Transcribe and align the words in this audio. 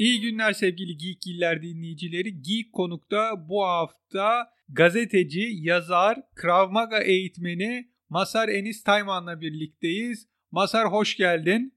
İyi 0.00 0.20
günler 0.20 0.52
sevgili 0.52 0.96
Geekgiller 0.96 1.62
dinleyicileri. 1.62 2.42
Geek 2.42 2.72
Konuk'ta 2.72 3.48
bu 3.48 3.64
hafta 3.64 4.50
gazeteci, 4.68 5.48
yazar, 5.52 6.18
Krav 6.34 6.70
Maga 6.70 6.98
eğitmeni 6.98 7.90
Masar 8.08 8.48
Enis 8.48 8.82
Tayman'la 8.82 9.40
birlikteyiz. 9.40 10.28
Masar 10.50 10.92
hoş 10.92 11.16
geldin. 11.16 11.74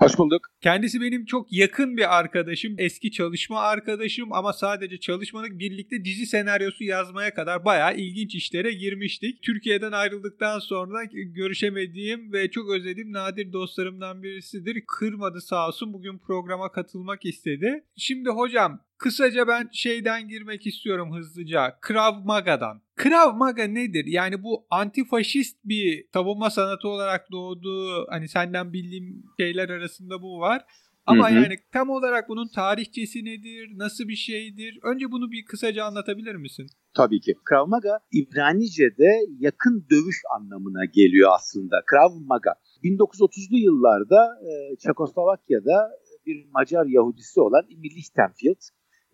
Hoş 0.00 0.18
bulduk. 0.18 0.42
Kendisi 0.60 1.00
benim 1.00 1.24
çok 1.24 1.52
yakın 1.52 1.96
bir 1.96 2.18
arkadaşım, 2.18 2.74
eski 2.78 3.10
çalışma 3.10 3.60
arkadaşım 3.60 4.32
ama 4.32 4.52
sadece 4.52 5.00
çalışmadık 5.00 5.58
birlikte 5.58 6.04
dizi 6.04 6.26
senaryosu 6.26 6.84
yazmaya 6.84 7.34
kadar 7.34 7.64
bayağı 7.64 7.96
ilginç 7.96 8.34
işlere 8.34 8.72
girmiştik. 8.72 9.42
Türkiye'den 9.42 9.92
ayrıldıktan 9.92 10.58
sonra 10.58 11.04
görüşemediğim 11.12 12.32
ve 12.32 12.50
çok 12.50 12.70
özlediğim 12.70 13.12
nadir 13.12 13.52
dostlarımdan 13.52 14.22
birisidir. 14.22 14.84
Kırmadı 14.86 15.40
sağ 15.40 15.68
olsun 15.68 15.92
bugün 15.92 16.18
programa 16.18 16.72
katılmak 16.72 17.24
istedi. 17.24 17.84
Şimdi 17.96 18.30
hocam 18.30 18.80
Kısaca 18.98 19.48
ben 19.48 19.68
şeyden 19.72 20.28
girmek 20.28 20.66
istiyorum 20.66 21.16
hızlıca. 21.16 21.78
Krav 21.80 22.24
Maga'dan. 22.24 22.82
Krav 22.96 23.36
Maga 23.36 23.64
nedir? 23.64 24.04
Yani 24.06 24.42
bu 24.42 24.66
antifaşist 24.70 25.56
bir 25.64 26.04
savunma 26.12 26.50
sanatı 26.50 26.88
olarak 26.88 27.32
doğduğu 27.32 28.06
hani 28.10 28.28
senden 28.28 28.72
bildiğim 28.72 29.24
şeyler 29.40 29.68
arasında 29.68 30.22
bu 30.22 30.40
var. 30.40 30.64
Ama 31.06 31.30
hı 31.30 31.34
hı. 31.34 31.36
yani 31.36 31.56
tam 31.72 31.90
olarak 31.90 32.28
bunun 32.28 32.48
tarihçesi 32.48 33.24
nedir? 33.24 33.70
Nasıl 33.76 34.08
bir 34.08 34.16
şeydir? 34.16 34.78
Önce 34.82 35.10
bunu 35.10 35.30
bir 35.30 35.44
kısaca 35.44 35.84
anlatabilir 35.84 36.34
misin? 36.34 36.66
Tabii 36.94 37.20
ki. 37.20 37.34
Krav 37.44 37.66
Maga 37.66 37.98
İbranice'de 38.12 39.10
yakın 39.38 39.86
dövüş 39.90 40.16
anlamına 40.36 40.84
geliyor 40.84 41.30
aslında. 41.34 41.76
Krav 41.86 42.10
Maga. 42.26 42.54
1930'lu 42.84 43.58
yıllarda 43.58 44.28
Çekoslovakya'da 44.78 45.90
bir 46.26 46.46
Macar 46.54 46.86
Yahudisi 46.86 47.40
olan 47.40 47.62
Emil 47.70 47.96
Lichtenfeld 47.96 48.60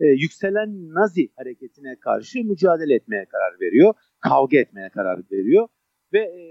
e, 0.00 0.06
yükselen 0.06 0.94
Nazi 0.94 1.32
hareketine 1.36 1.96
karşı 2.00 2.38
mücadele 2.44 2.94
etmeye 2.94 3.24
karar 3.24 3.60
veriyor. 3.60 3.94
Kavga 4.20 4.58
etmeye 4.58 4.90
karar 4.90 5.20
veriyor. 5.32 5.68
Ve 6.12 6.18
e, 6.18 6.42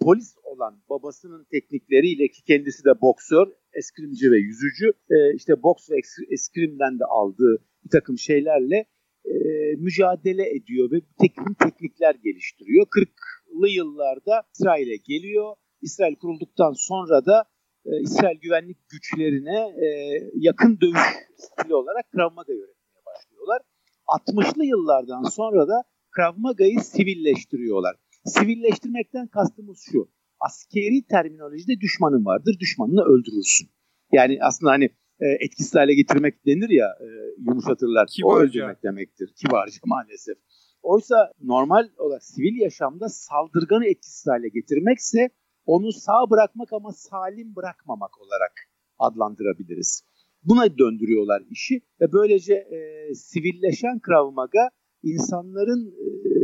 polis 0.00 0.34
olan 0.42 0.82
babasının 0.90 1.46
teknikleriyle 1.50 2.28
ki 2.28 2.42
kendisi 2.44 2.84
de 2.84 3.00
boksör, 3.00 3.46
eskrimci 3.72 4.30
ve 4.30 4.38
yüzücü 4.38 4.92
e, 5.10 5.34
işte 5.34 5.62
boks 5.62 5.90
ve 5.90 5.94
eskrimden 6.30 6.98
de 6.98 7.04
aldığı 7.04 7.64
bir 7.84 7.90
takım 7.90 8.18
şeylerle 8.18 8.86
e, 9.24 9.34
mücadele 9.78 10.50
ediyor 10.50 10.90
ve 10.90 11.00
takım 11.20 11.54
teknikler 11.54 12.14
geliştiriyor. 12.14 12.86
40'lı 12.86 13.68
yıllarda 13.68 14.42
İsrail'e 14.54 14.96
geliyor. 14.96 15.54
İsrail 15.82 16.16
kurulduktan 16.16 16.72
sonra 16.76 17.26
da 17.26 17.44
e, 17.86 18.00
İsrail 18.00 18.40
güvenlik 18.40 18.78
güçlerine 18.88 19.58
e, 19.86 19.88
yakın 20.34 20.80
dövüş 20.80 21.06
stili 21.36 21.74
olarak 21.74 22.10
Krav 22.12 22.30
Maga 22.34 22.52
öğretmeye 22.52 23.02
başlıyorlar. 23.06 23.60
60'lı 24.06 24.64
yıllardan 24.64 25.22
sonra 25.22 25.68
da 25.68 25.84
Krav 26.10 26.34
Maga'yı 26.36 26.80
sivilleştiriyorlar. 26.80 27.96
Sivilleştirmekten 28.24 29.26
kastımız 29.26 29.84
şu. 29.92 30.10
Askeri 30.40 31.06
terminolojide 31.10 31.80
düşmanın 31.80 32.24
vardır, 32.24 32.56
düşmanını 32.60 33.02
öldürürsün. 33.02 33.68
Yani 34.12 34.38
aslında 34.42 34.72
hani 34.72 34.84
e, 35.20 35.26
etkisiz 35.40 35.74
hale 35.74 35.94
getirmek 35.94 36.46
denir 36.46 36.70
ya 36.70 36.86
e, 37.00 37.06
yumuşatırlar. 37.38 38.06
Kibarca. 38.06 38.34
O 38.34 38.38
öldürmek 38.38 38.82
demektir. 38.82 39.32
Kibarca 39.36 39.78
maalesef. 39.84 40.36
Oysa 40.82 41.32
normal 41.42 41.88
olarak 41.98 42.24
sivil 42.24 42.60
yaşamda 42.60 43.08
saldırganı 43.08 43.86
etkisiz 43.86 44.26
hale 44.26 44.48
getirmekse 44.48 45.30
onu 45.68 45.92
sağ 45.92 46.30
bırakmak 46.30 46.72
ama 46.72 46.92
salim 46.92 47.56
bırakmamak 47.56 48.20
olarak 48.20 48.52
adlandırabiliriz. 48.98 50.02
Buna 50.42 50.78
döndürüyorlar 50.78 51.42
işi 51.50 51.80
ve 52.00 52.12
böylece 52.12 52.54
e, 52.54 52.78
sivilleşen 53.14 54.00
Krav 54.00 54.30
Maga 54.30 54.70
insanların 55.02 55.94
e, 56.36 56.40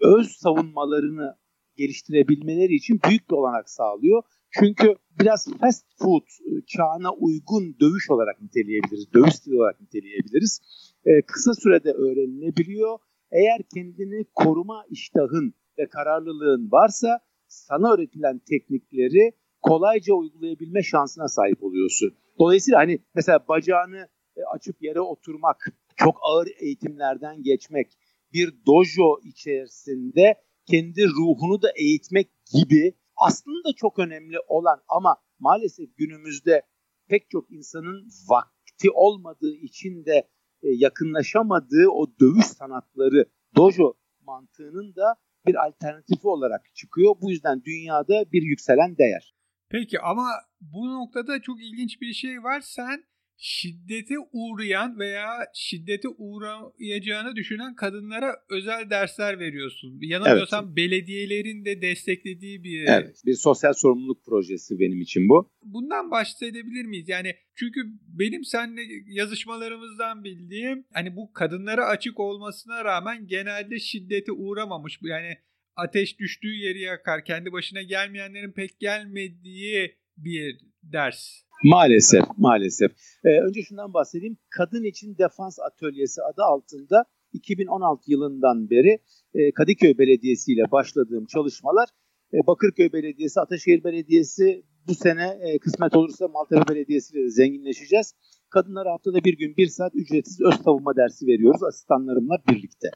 öz 0.00 0.28
savunmalarını 0.28 1.36
geliştirebilmeleri 1.76 2.74
için 2.74 3.00
büyük 3.08 3.30
bir 3.30 3.34
olanak 3.34 3.70
sağlıyor. 3.70 4.22
Çünkü 4.50 4.94
biraz 5.20 5.48
fast 5.60 5.86
food 5.98 6.22
e, 6.22 6.50
çağına 6.66 7.12
uygun 7.12 7.76
dövüş 7.80 8.10
olarak 8.10 8.42
niteleyebiliriz, 8.42 9.12
dövüş 9.14 9.34
stili 9.34 9.56
olarak 9.56 9.80
niteleyebiliriz. 9.80 10.60
E, 11.04 11.22
kısa 11.22 11.54
sürede 11.54 11.90
öğrenilebiliyor. 11.90 12.98
Eğer 13.32 13.60
kendini 13.74 14.24
koruma 14.34 14.84
iştahın 14.90 15.54
ve 15.78 15.86
kararlılığın 15.86 16.68
varsa 16.72 17.20
sana 17.52 17.92
öğretilen 17.92 18.38
teknikleri 18.38 19.32
kolayca 19.62 20.14
uygulayabilme 20.14 20.82
şansına 20.82 21.28
sahip 21.28 21.62
oluyorsun. 21.62 22.14
Dolayısıyla 22.38 22.78
hani 22.78 22.98
mesela 23.14 23.48
bacağını 23.48 24.08
e, 24.36 24.40
açıp 24.54 24.82
yere 24.82 25.00
oturmak, 25.00 25.66
çok 25.96 26.18
ağır 26.22 26.48
eğitimlerden 26.60 27.42
geçmek, 27.42 27.98
bir 28.32 28.52
dojo 28.66 29.20
içerisinde 29.24 30.34
kendi 30.66 31.06
ruhunu 31.06 31.62
da 31.62 31.70
eğitmek 31.76 32.30
gibi 32.52 32.94
aslında 33.16 33.72
çok 33.76 33.98
önemli 33.98 34.36
olan 34.48 34.80
ama 34.88 35.16
maalesef 35.38 35.96
günümüzde 35.96 36.62
pek 37.08 37.30
çok 37.30 37.50
insanın 37.50 38.08
vakti 38.30 38.90
olmadığı 38.90 39.54
için 39.54 40.04
de 40.04 40.28
e, 40.62 40.68
yakınlaşamadığı 40.68 41.88
o 41.88 42.06
dövüş 42.20 42.46
sanatları 42.46 43.24
dojo 43.56 43.94
mantığının 44.20 44.94
da 44.96 45.16
bir 45.46 45.66
alternatifi 45.66 46.28
olarak 46.28 46.74
çıkıyor. 46.74 47.14
Bu 47.20 47.30
yüzden 47.30 47.64
dünyada 47.64 48.32
bir 48.32 48.42
yükselen 48.42 48.98
değer. 48.98 49.34
Peki 49.68 50.00
ama 50.00 50.28
bu 50.60 50.92
noktada 50.92 51.40
çok 51.42 51.62
ilginç 51.62 52.00
bir 52.00 52.12
şey 52.12 52.42
var. 52.42 52.60
Sen 52.60 53.04
şiddete 53.44 54.14
uğrayan 54.32 54.98
veya 54.98 55.28
şiddete 55.54 56.08
uğrayacağını 56.08 57.36
düşünen 57.36 57.74
kadınlara 57.74 58.36
özel 58.50 58.90
dersler 58.90 59.38
veriyorsun. 59.38 59.98
Yanılmıyorsam 60.02 60.64
evet. 60.66 60.76
belediyelerin 60.76 61.64
de 61.64 61.82
desteklediği 61.82 62.64
bir... 62.64 62.84
Evet, 62.88 63.22
bir 63.26 63.34
sosyal 63.34 63.72
sorumluluk 63.72 64.24
projesi 64.24 64.78
benim 64.78 65.00
için 65.00 65.28
bu. 65.28 65.50
Bundan 65.62 66.10
bahsedebilir 66.10 66.84
miyiz? 66.84 67.08
Yani 67.08 67.34
çünkü 67.54 67.80
benim 68.06 68.44
seninle 68.44 68.82
yazışmalarımızdan 69.06 70.24
bildiğim 70.24 70.84
hani 70.92 71.16
bu 71.16 71.32
kadınlara 71.32 71.86
açık 71.86 72.20
olmasına 72.20 72.84
rağmen 72.84 73.26
genelde 73.26 73.78
şiddete 73.78 74.32
uğramamış. 74.32 74.98
Yani 75.02 75.38
ateş 75.76 76.18
düştüğü 76.18 76.54
yeri 76.54 76.80
yakar, 76.80 77.24
kendi 77.24 77.52
başına 77.52 77.82
gelmeyenlerin 77.82 78.52
pek 78.52 78.80
gelmediği 78.80 79.96
bir 80.16 80.71
ders. 80.82 81.42
Maalesef, 81.64 82.24
maalesef. 82.36 82.90
Ee, 83.24 83.40
önce 83.40 83.62
şundan 83.62 83.94
bahsedeyim. 83.94 84.36
Kadın 84.50 84.84
için 84.84 85.18
Defans 85.18 85.58
Atölyesi 85.58 86.22
adı 86.22 86.42
altında 86.42 87.04
2016 87.32 88.10
yılından 88.10 88.70
beri 88.70 88.98
e, 89.34 89.52
Kadıköy 89.52 89.98
Belediyesi 89.98 90.52
ile 90.52 90.70
başladığım 90.70 91.26
çalışmalar 91.26 91.88
e, 92.34 92.46
Bakırköy 92.46 92.92
Belediyesi, 92.92 93.40
Ataşehir 93.40 93.84
Belediyesi 93.84 94.64
bu 94.88 94.94
sene 94.94 95.38
e, 95.42 95.58
kısmet 95.58 95.96
olursa 95.96 96.28
Maltepe 96.28 96.74
Belediyesi 96.74 97.14
ile 97.14 97.24
de 97.24 97.30
zenginleşeceğiz. 97.30 98.14
Kadınlara 98.50 98.92
haftada 98.92 99.24
bir 99.24 99.38
gün 99.38 99.56
bir 99.56 99.66
saat 99.66 99.94
ücretsiz 99.94 100.40
öz 100.40 100.54
savunma 100.54 100.96
dersi 100.96 101.26
veriyoruz 101.26 101.62
asistanlarımla 101.62 102.36
birlikte. 102.48 102.88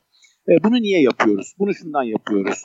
E, 0.48 0.64
bunu 0.64 0.82
niye 0.82 1.02
yapıyoruz? 1.02 1.54
Bunu 1.58 1.74
şundan 1.74 2.02
yapıyoruz. 2.02 2.64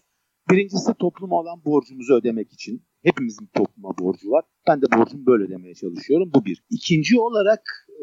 Birincisi 0.52 0.94
topluma 1.00 1.36
olan 1.36 1.66
borcumuzu 1.66 2.14
ödemek 2.14 2.54
için. 2.54 2.84
Hepimizin 3.04 3.50
topluma 3.58 3.98
borcu 4.00 4.32
var. 4.32 4.46
Ben 4.68 4.82
de 4.82 4.86
borcumu 4.98 5.26
böyle 5.26 5.44
ödemeye 5.44 5.76
çalışıyorum. 5.76 6.32
Bu 6.36 6.46
bir. 6.46 6.64
İkinci 6.70 7.20
olarak 7.20 7.62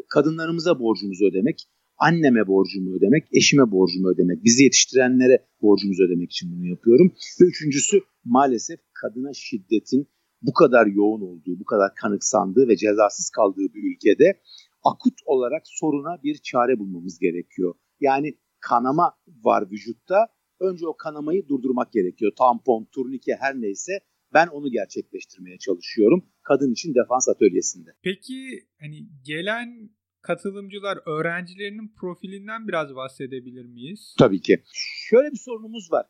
kadınlarımıza 0.09 0.79
borcumuzu 0.79 1.25
ödemek. 1.25 1.67
Anneme 1.97 2.47
borcumu 2.47 2.95
ödemek, 2.97 3.27
eşime 3.33 3.71
borcumu 3.71 4.07
ödemek, 4.09 4.43
bizi 4.43 4.63
yetiştirenlere 4.63 5.45
borcumuzu 5.61 6.03
ödemek 6.03 6.31
için 6.31 6.51
bunu 6.51 6.67
yapıyorum. 6.67 7.13
Ve 7.41 7.45
üçüncüsü 7.45 7.99
maalesef 8.25 8.79
kadına 8.93 9.33
şiddetin 9.33 10.07
bu 10.41 10.53
kadar 10.53 10.87
yoğun 10.87 11.21
olduğu, 11.21 11.59
bu 11.59 11.65
kadar 11.65 11.95
kanıksandığı 11.95 12.67
ve 12.67 12.75
cezasız 12.75 13.29
kaldığı 13.29 13.73
bir 13.73 13.93
ülkede 13.93 14.39
akut 14.83 15.13
olarak 15.25 15.61
soruna 15.65 16.23
bir 16.23 16.37
çare 16.37 16.79
bulmamız 16.79 17.19
gerekiyor. 17.19 17.73
Yani 17.99 18.37
kanama 18.59 19.13
var 19.43 19.71
vücutta. 19.71 20.27
Önce 20.59 20.87
o 20.87 20.97
kanamayı 20.97 21.47
durdurmak 21.47 21.91
gerekiyor. 21.91 22.31
Tampon, 22.37 22.87
turnike 22.91 23.35
her 23.39 23.61
neyse 23.61 23.99
ben 24.33 24.47
onu 24.47 24.71
gerçekleştirmeye 24.71 25.57
çalışıyorum. 25.57 26.25
Kadın 26.43 26.71
için 26.71 26.95
defans 26.95 27.29
atölyesinde. 27.29 27.89
Peki 28.03 28.67
hani 28.79 29.07
gelen 29.25 29.89
katılımcılar 30.21 30.97
öğrencilerinin 31.05 31.93
profilinden 31.99 32.67
biraz 32.67 32.95
bahsedebilir 32.95 33.65
miyiz? 33.65 34.15
Tabii 34.19 34.41
ki. 34.41 34.63
Şöyle 35.09 35.31
bir 35.31 35.37
sorunumuz 35.37 35.91
var. 35.91 36.05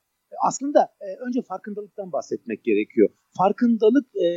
Aslında 0.48 0.80
e, 1.02 1.08
önce 1.28 1.42
farkındalıktan 1.42 2.12
bahsetmek 2.12 2.64
gerekiyor. 2.64 3.10
Farkındalık 3.38 4.08
e, 4.16 4.28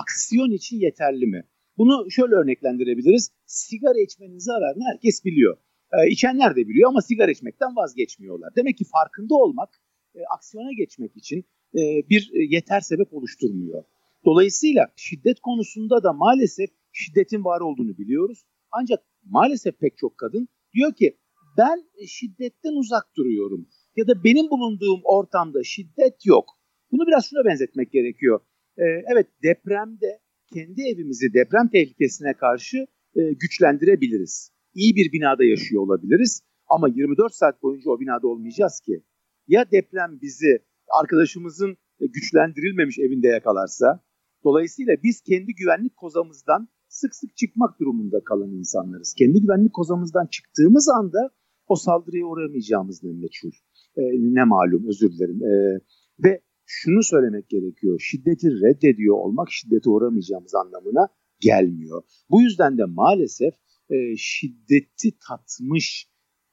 aksiyon 0.00 0.50
için 0.50 0.76
yeterli 0.76 1.26
mi? 1.26 1.42
Bunu 1.78 2.10
şöyle 2.10 2.34
örneklendirebiliriz. 2.34 3.30
Sigara 3.46 4.00
içmenin 4.06 4.38
zararını 4.38 4.84
herkes 4.92 5.24
biliyor. 5.24 5.56
E, 5.92 6.10
içenler 6.10 6.56
de 6.56 6.68
biliyor 6.68 6.88
ama 6.88 7.00
sigara 7.00 7.30
içmekten 7.30 7.76
vazgeçmiyorlar. 7.76 8.52
Demek 8.56 8.78
ki 8.78 8.84
farkında 8.84 9.34
olmak 9.34 9.68
e, 10.14 10.18
aksiyona 10.36 10.72
geçmek 10.72 11.16
için 11.16 11.44
bir 12.10 12.30
yeter 12.50 12.80
sebep 12.80 13.14
oluşturmuyor. 13.14 13.84
Dolayısıyla 14.24 14.86
şiddet 14.96 15.40
konusunda 15.40 16.02
da 16.02 16.12
maalesef 16.12 16.70
şiddetin 16.92 17.44
var 17.44 17.60
olduğunu 17.60 17.98
biliyoruz. 17.98 18.44
Ancak 18.72 19.04
maalesef 19.24 19.78
pek 19.78 19.98
çok 19.98 20.18
kadın 20.18 20.48
diyor 20.74 20.94
ki 20.94 21.16
ben 21.58 21.84
şiddetten 22.06 22.72
uzak 22.72 23.16
duruyorum 23.16 23.68
ya 23.96 24.06
da 24.06 24.24
benim 24.24 24.50
bulunduğum 24.50 25.00
ortamda 25.04 25.62
şiddet 25.64 26.26
yok. 26.26 26.44
Bunu 26.92 27.06
biraz 27.06 27.26
şuna 27.30 27.44
benzetmek 27.44 27.92
gerekiyor. 27.92 28.40
Ee, 28.78 28.82
evet 29.12 29.26
depremde 29.42 30.20
kendi 30.54 30.82
evimizi 30.82 31.34
deprem 31.34 31.68
tehlikesine 31.68 32.34
karşı 32.34 32.86
e, 33.16 33.32
güçlendirebiliriz. 33.32 34.50
İyi 34.74 34.96
bir 34.96 35.12
binada 35.12 35.44
yaşıyor 35.44 35.82
olabiliriz 35.82 36.42
ama 36.68 36.88
24 36.88 37.34
saat 37.34 37.62
boyunca 37.62 37.90
o 37.90 38.00
binada 38.00 38.28
olmayacağız 38.28 38.80
ki. 38.80 39.02
Ya 39.48 39.70
deprem 39.70 40.18
bizi 40.22 40.58
arkadaşımızın 41.00 41.76
güçlendirilmemiş 42.00 42.98
evinde 42.98 43.28
yakalarsa 43.28 44.04
dolayısıyla 44.44 44.96
biz 45.02 45.20
kendi 45.20 45.54
güvenlik 45.54 45.96
kozamızdan 45.96 46.68
sık 46.88 47.14
sık 47.14 47.36
çıkmak 47.36 47.80
durumunda 47.80 48.24
kalan 48.24 48.50
insanlarız. 48.50 49.14
Kendi 49.18 49.40
güvenlik 49.40 49.72
kozamızdan 49.72 50.26
çıktığımız 50.26 50.88
anda 50.88 51.30
o 51.66 51.76
saldırıya 51.76 52.26
uğramayacağımız 52.26 53.02
ne 53.02 53.12
meçhul. 53.12 53.50
E, 53.96 54.02
ne 54.36 54.44
malum 54.44 54.88
özür 54.88 55.12
dilerim. 55.12 55.42
E, 55.44 55.80
ve 56.24 56.42
şunu 56.66 57.02
söylemek 57.02 57.48
gerekiyor. 57.48 58.00
Şiddeti 58.00 58.48
reddediyor 58.50 59.16
olmak 59.16 59.48
şiddete 59.50 59.90
uğramayacağımız 59.90 60.54
anlamına 60.54 61.08
gelmiyor. 61.40 62.02
Bu 62.30 62.42
yüzden 62.42 62.78
de 62.78 62.84
maalesef 62.84 63.54
e, 63.90 64.16
şiddeti 64.16 65.18
tatmış 65.28 66.08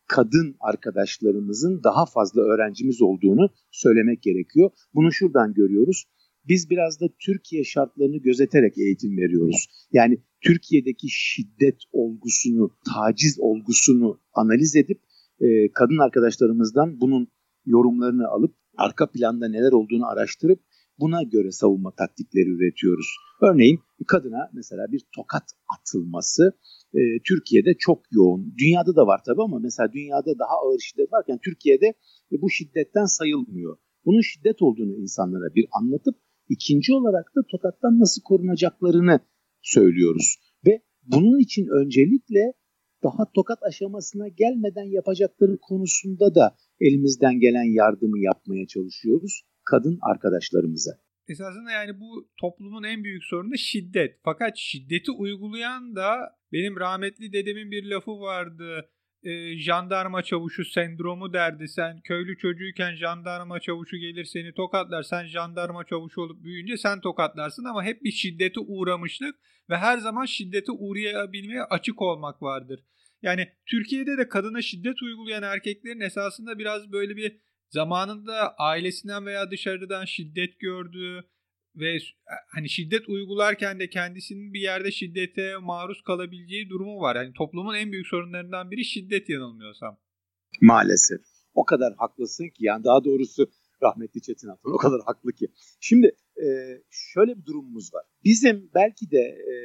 kadın 0.07 0.55
arkadaşlarımızın 0.59 1.83
daha 1.83 2.05
fazla 2.05 2.41
öğrencimiz 2.41 3.01
olduğunu 3.01 3.49
söylemek 3.71 4.21
gerekiyor. 4.21 4.71
Bunu 4.93 5.11
şuradan 5.11 5.53
görüyoruz. 5.53 6.05
Biz 6.47 6.69
biraz 6.69 7.01
da 7.01 7.05
Türkiye 7.19 7.63
şartlarını 7.63 8.17
gözeterek 8.17 8.77
eğitim 8.77 9.17
veriyoruz. 9.17 9.67
Yani 9.91 10.17
Türkiye'deki 10.41 11.07
şiddet 11.09 11.77
olgusunu, 11.91 12.69
taciz 12.93 13.39
olgusunu 13.39 14.19
analiz 14.33 14.75
edip 14.75 15.01
e, 15.39 15.71
kadın 15.71 15.97
arkadaşlarımızdan 15.97 17.01
bunun 17.01 17.27
yorumlarını 17.65 18.27
alıp 18.27 18.55
arka 18.77 19.11
planda 19.11 19.47
neler 19.49 19.71
olduğunu 19.71 20.07
araştırıp 20.07 20.59
buna 20.99 21.23
göre 21.23 21.51
savunma 21.51 21.91
taktikleri 21.91 22.49
üretiyoruz. 22.49 23.07
Örneğin 23.41 23.79
kadına 24.07 24.49
mesela 24.53 24.91
bir 24.91 25.01
tokat 25.15 25.43
atılması 25.79 26.53
e, 26.93 27.01
Türkiye'de 27.27 27.73
çok 27.79 27.99
yoğun. 28.11 28.53
Dünyada 28.57 28.95
da 28.95 29.07
var 29.07 29.21
tabii 29.25 29.43
ama 29.43 29.59
mesela 29.59 29.93
dünyada 29.93 30.39
daha 30.39 30.55
ağır 30.63 30.79
şiddet 30.79 31.13
varken 31.13 31.39
Türkiye'de 31.45 31.87
e, 32.31 32.41
bu 32.41 32.49
şiddetten 32.49 33.05
sayılmıyor. 33.05 33.77
Bunun 34.05 34.21
şiddet 34.21 34.61
olduğunu 34.61 34.95
insanlara 34.95 35.55
bir 35.55 35.65
anlatıp 35.71 36.15
ikinci 36.49 36.93
olarak 36.93 37.25
da 37.35 37.41
tokattan 37.51 37.99
nasıl 37.99 38.21
korunacaklarını 38.21 39.19
söylüyoruz. 39.61 40.35
Ve 40.65 40.81
bunun 41.03 41.39
için 41.39 41.67
öncelikle 41.81 42.53
daha 43.03 43.31
tokat 43.35 43.63
aşamasına 43.63 44.27
gelmeden 44.27 44.89
yapacakları 44.97 45.57
konusunda 45.61 46.35
da 46.35 46.55
elimizden 46.79 47.39
gelen 47.39 47.75
yardımı 47.75 48.19
yapmaya 48.19 48.67
çalışıyoruz 48.67 49.41
kadın 49.65 49.97
arkadaşlarımıza. 50.01 50.91
Esasında 51.27 51.71
yani 51.71 51.99
bu 51.99 52.29
toplumun 52.39 52.83
en 52.83 53.03
büyük 53.03 53.23
sorunu 53.23 53.57
şiddet. 53.57 54.19
Fakat 54.23 54.57
şiddeti 54.57 55.11
uygulayan 55.11 55.95
da 55.95 56.37
benim 56.51 56.79
rahmetli 56.79 57.33
dedemin 57.33 57.71
bir 57.71 57.83
lafı 57.83 58.11
vardı. 58.11 58.89
E, 59.23 59.57
jandarma 59.57 60.23
çavuşu 60.23 60.65
sendromu 60.65 61.33
derdi. 61.33 61.67
Sen 61.67 62.01
köylü 62.01 62.37
çocuğuyken 62.37 62.95
jandarma 62.95 63.59
çavuşu 63.59 63.97
gelir 63.97 64.25
seni 64.25 64.53
tokatlar. 64.53 65.03
Sen 65.03 65.25
jandarma 65.25 65.83
çavuşu 65.83 66.21
olup 66.21 66.43
büyüyünce 66.43 66.77
sen 66.77 67.01
tokatlarsın 67.01 67.63
ama 67.63 67.83
hep 67.83 68.03
bir 68.03 68.11
şiddete 68.11 68.59
uğramışlık 68.59 69.35
ve 69.69 69.77
her 69.77 69.97
zaman 69.97 70.25
şiddete 70.25 70.71
uğrayabilmeye 70.71 71.63
açık 71.63 72.01
olmak 72.01 72.41
vardır. 72.41 72.79
Yani 73.21 73.47
Türkiye'de 73.65 74.17
de 74.17 74.29
kadına 74.29 74.61
şiddet 74.61 75.01
uygulayan 75.01 75.43
erkeklerin 75.43 75.99
esasında 75.99 76.59
biraz 76.59 76.91
böyle 76.91 77.15
bir 77.15 77.39
zamanında 77.73 78.55
ailesinden 78.57 79.25
veya 79.25 79.51
dışarıdan 79.51 80.05
şiddet 80.05 80.59
gördüğü 80.59 81.23
ve 81.75 81.97
hani 82.47 82.69
şiddet 82.69 83.09
uygularken 83.09 83.79
de 83.79 83.89
kendisinin 83.89 84.53
bir 84.53 84.59
yerde 84.59 84.91
şiddete 84.91 85.57
maruz 85.57 86.01
kalabileceği 86.01 86.69
durumu 86.69 86.99
var. 87.01 87.15
Yani 87.15 87.33
toplumun 87.33 87.75
en 87.75 87.91
büyük 87.91 88.07
sorunlarından 88.07 88.71
biri 88.71 88.85
şiddet 88.85 89.29
yanılmıyorsam. 89.29 89.97
Maalesef. 90.61 91.21
O 91.53 91.65
kadar 91.65 91.93
haklısın 91.97 92.43
ki 92.43 92.59
yani 92.59 92.83
daha 92.83 93.03
doğrusu 93.03 93.51
rahmetli 93.83 94.21
Çetin 94.21 94.47
Atan 94.47 94.73
o 94.73 94.77
kadar 94.77 95.01
haklı 95.05 95.31
ki. 95.33 95.47
Şimdi 95.79 96.07
e, 96.37 96.47
şöyle 96.89 97.37
bir 97.37 97.45
durumumuz 97.45 97.93
var. 97.93 98.03
Bizim 98.23 98.69
belki 98.75 99.11
de 99.11 99.21
e, 99.21 99.55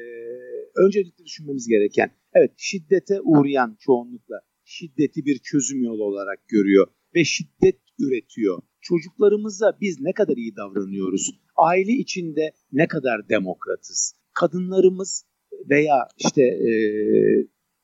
öncelikle 0.87 1.25
düşünmemiz 1.25 1.69
gereken 1.69 2.11
evet 2.34 2.52
şiddete 2.56 3.20
uğrayan 3.20 3.76
çoğunlukla 3.81 4.40
şiddeti 4.64 5.25
bir 5.25 5.38
çözüm 5.38 5.82
yolu 5.82 6.04
olarak 6.04 6.49
görüyor 6.49 6.87
ve 7.14 7.25
şiddet 7.25 7.88
üretiyor. 7.99 8.62
Çocuklarımıza 8.81 9.79
biz 9.81 10.00
ne 10.00 10.12
kadar 10.12 10.37
iyi 10.37 10.56
davranıyoruz? 10.56 11.31
Aile 11.56 11.93
içinde 11.93 12.53
ne 12.73 12.89
kadar 12.89 13.29
demokratız? 13.29 14.15
Kadınlarımız 14.33 15.25
veya 15.71 16.09
işte 16.19 16.43
e, 16.43 16.71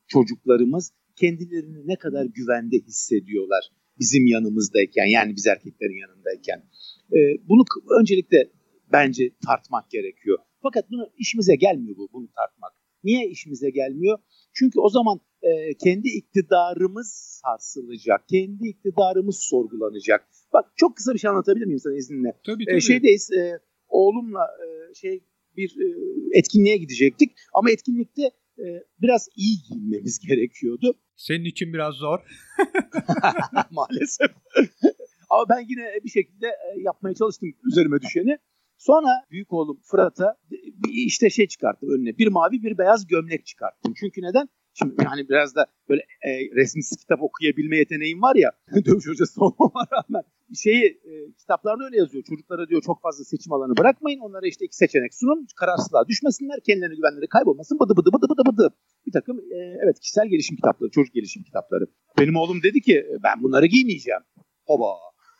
çocuklarımız 0.06 0.92
kendilerini 1.16 1.88
ne 1.88 1.96
kadar 1.96 2.24
güvende 2.24 2.76
hissediyorlar 2.76 3.70
bizim 3.98 4.26
yanımızdayken 4.26 5.06
yani 5.06 5.36
biz 5.36 5.46
erkeklerin 5.46 6.00
yanındayken. 6.00 6.58
E, 7.12 7.18
bunu 7.48 7.64
öncelikle 8.00 8.50
bence 8.92 9.30
tartmak 9.46 9.90
gerekiyor. 9.90 10.38
Fakat 10.62 10.90
bunu 10.90 11.10
işimize 11.18 11.56
gelmiyor 11.56 11.96
bu 11.96 12.08
bunu 12.12 12.28
tartmak. 12.36 12.72
Niye 13.04 13.28
işimize 13.28 13.70
gelmiyor? 13.70 14.18
Çünkü 14.52 14.80
o 14.80 14.88
zaman 14.88 15.20
e, 15.44 15.74
kendi 15.84 16.08
iktidarımız 16.08 17.40
sarsılacak. 17.42 18.28
Kendi 18.28 18.68
iktidarımız 18.68 19.38
sorgulanacak. 19.38 20.28
Bak 20.52 20.64
çok 20.76 20.96
kısa 20.96 21.14
bir 21.14 21.18
şey 21.18 21.30
anlatabilir 21.30 21.66
miyim 21.66 21.78
sana 21.78 21.96
izninle? 21.96 22.32
Tabii 22.46 22.62
e, 22.62 22.66
tabii. 22.66 22.76
E, 22.76 22.80
şeydeyiz 22.80 23.30
e, 23.32 23.58
oğlumla 23.88 24.44
e, 24.64 24.94
şey 24.94 25.24
bir 25.56 25.76
e, 25.80 25.86
etkinliğe 26.38 26.76
gidecektik 26.76 27.32
ama 27.54 27.70
etkinlikte 27.70 28.22
e, 28.58 28.64
biraz 29.02 29.28
iyi 29.36 29.56
giyinmemiz 29.68 30.18
gerekiyordu. 30.18 30.94
Senin 31.16 31.44
için 31.44 31.72
biraz 31.72 31.94
zor. 31.94 32.18
Maalesef. 33.70 34.30
ama 35.30 35.44
ben 35.48 35.66
yine 35.68 36.04
bir 36.04 36.10
şekilde 36.10 36.46
yapmaya 36.76 37.14
çalıştım 37.14 37.48
üzerime 37.72 38.00
düşeni. 38.00 38.38
Sonra 38.78 39.08
büyük 39.30 39.52
oğlum 39.52 39.80
Fırat'a 39.82 40.36
işte 40.88 41.30
şey 41.30 41.48
çıkarttım 41.48 41.90
önüne. 41.90 42.18
Bir 42.18 42.28
mavi 42.28 42.62
bir 42.62 42.78
beyaz 42.78 43.06
gömlek 43.06 43.46
çıkarttım. 43.46 43.94
Çünkü 44.00 44.22
neden? 44.22 44.48
Şimdi 44.78 44.94
yani 45.04 45.28
biraz 45.28 45.54
da 45.54 45.66
böyle 45.88 46.00
e, 46.00 46.30
resmisiz 46.56 46.98
kitap 46.98 47.22
okuyabilme 47.22 47.76
yeteneğim 47.76 48.22
var 48.22 48.36
ya 48.36 48.52
dövüş 48.86 49.08
hocası 49.08 49.40
olmama 49.44 49.86
rağmen 49.92 50.22
şeyi 50.54 50.84
e, 50.84 51.32
kitaplarda 51.38 51.84
öyle 51.84 51.96
yazıyor. 51.96 52.24
Çocuklara 52.24 52.68
diyor 52.68 52.82
çok 52.82 53.02
fazla 53.02 53.24
seçim 53.24 53.52
alanı 53.52 53.76
bırakmayın. 53.76 54.20
Onlara 54.20 54.46
işte 54.46 54.64
iki 54.64 54.76
seçenek 54.76 55.14
sunun. 55.14 55.46
Kararsızlığa 55.56 56.08
düşmesinler. 56.08 56.60
Kendilerine 56.66 56.94
güvenleri 56.94 57.26
kaybolmasın. 57.28 57.78
Bıdı 57.78 57.96
bıdı 57.96 58.10
bıdı 58.12 58.26
bıdı 58.28 58.42
bıdı. 58.46 58.74
Bir 59.06 59.12
takım 59.12 59.38
e, 59.38 59.58
evet 59.84 60.00
kişisel 60.00 60.28
gelişim 60.28 60.56
kitapları, 60.56 60.90
çocuk 60.90 61.14
gelişim 61.14 61.42
kitapları. 61.42 61.84
Benim 62.18 62.36
oğlum 62.36 62.62
dedi 62.62 62.80
ki 62.80 63.06
ben 63.22 63.42
bunları 63.42 63.66
giymeyeceğim. 63.66 64.22
Hoba. 64.66 64.86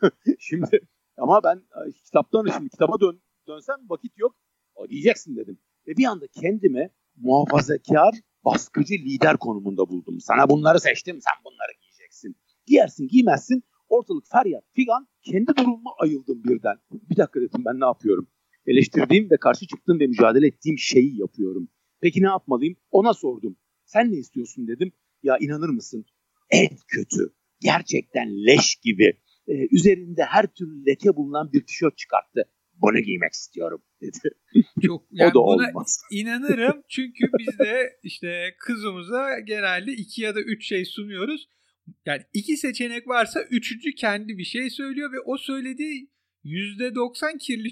şimdi 0.38 0.81
ama 1.17 1.41
ben 1.45 1.57
e, 1.57 1.93
kitaptan 2.05 2.47
şimdi 2.57 2.69
kitaba 2.69 3.00
dön, 3.00 3.23
dönsem 3.49 3.76
vakit 3.88 4.19
yok. 4.19 4.37
O 4.75 4.88
diyeceksin 4.88 5.37
dedim. 5.37 5.59
Ve 5.87 5.97
bir 5.97 6.05
anda 6.05 6.26
kendime 6.26 6.91
muhafazakar 7.17 8.14
baskıcı 8.44 8.94
lider 8.94 9.36
konumunda 9.36 9.88
buldum. 9.88 10.20
Sana 10.20 10.48
bunları 10.48 10.80
seçtim, 10.80 11.18
sen 11.20 11.44
bunları 11.44 11.72
giyeceksin. 11.80 12.36
Giyersin, 12.66 13.08
giymezsin. 13.08 13.62
Ortalık 13.88 14.24
feryat, 14.32 14.64
figan. 14.74 15.08
Kendi 15.22 15.56
durumuma 15.56 15.90
ayıldım 15.98 16.44
birden. 16.44 16.76
Bir 16.92 17.16
dakika 17.16 17.40
dedim 17.40 17.64
ben 17.64 17.80
ne 17.80 17.84
yapıyorum? 17.84 18.28
Eleştirdiğim 18.66 19.30
ve 19.30 19.36
karşı 19.36 19.66
çıktığım 19.66 20.00
ve 20.00 20.06
mücadele 20.06 20.46
ettiğim 20.46 20.78
şeyi 20.78 21.20
yapıyorum. 21.20 21.68
Peki 22.00 22.22
ne 22.22 22.26
yapmalıyım? 22.26 22.76
Ona 22.90 23.14
sordum. 23.14 23.56
Sen 23.84 24.12
ne 24.12 24.16
istiyorsun 24.16 24.68
dedim. 24.68 24.92
Ya 25.22 25.38
inanır 25.40 25.68
mısın? 25.68 26.04
En 26.50 26.68
kötü. 26.88 27.34
Gerçekten 27.60 28.28
leş 28.46 28.76
gibi. 28.76 29.18
Ee, 29.48 29.66
üzerinde 29.70 30.22
her 30.22 30.46
türlü 30.46 30.86
leke 30.86 31.16
bulunan 31.16 31.52
bir 31.52 31.66
tişört 31.66 31.98
çıkarttı 31.98 32.44
bunu 32.83 33.00
giymek 33.00 33.33
istiyorum 33.33 33.83
dedi. 34.02 34.35
Çok, 34.87 35.07
yani 35.11 35.31
o 35.31 35.35
da 35.35 35.35
buna 35.35 35.69
olmaz. 35.69 36.00
inanırım 36.12 36.83
çünkü 36.88 37.25
biz 37.38 37.59
de 37.59 37.99
işte 38.02 38.54
kızımıza 38.59 39.40
genelde 39.40 39.93
iki 39.93 40.23
ya 40.23 40.35
da 40.35 40.40
üç 40.40 40.69
şey 40.69 40.85
sunuyoruz. 40.85 41.49
Yani 42.07 42.23
iki 42.33 42.57
seçenek 42.57 43.09
varsa 43.09 43.43
üçüncü 43.50 43.95
kendi 43.95 44.38
bir 44.38 44.45
şey 44.45 44.71
söylüyor 44.71 45.12
ve 45.12 45.21
o 45.21 45.38
söylediği 45.38 46.11
yüzde 46.45 46.95
doksan 46.95 47.38
kirli 47.38 47.71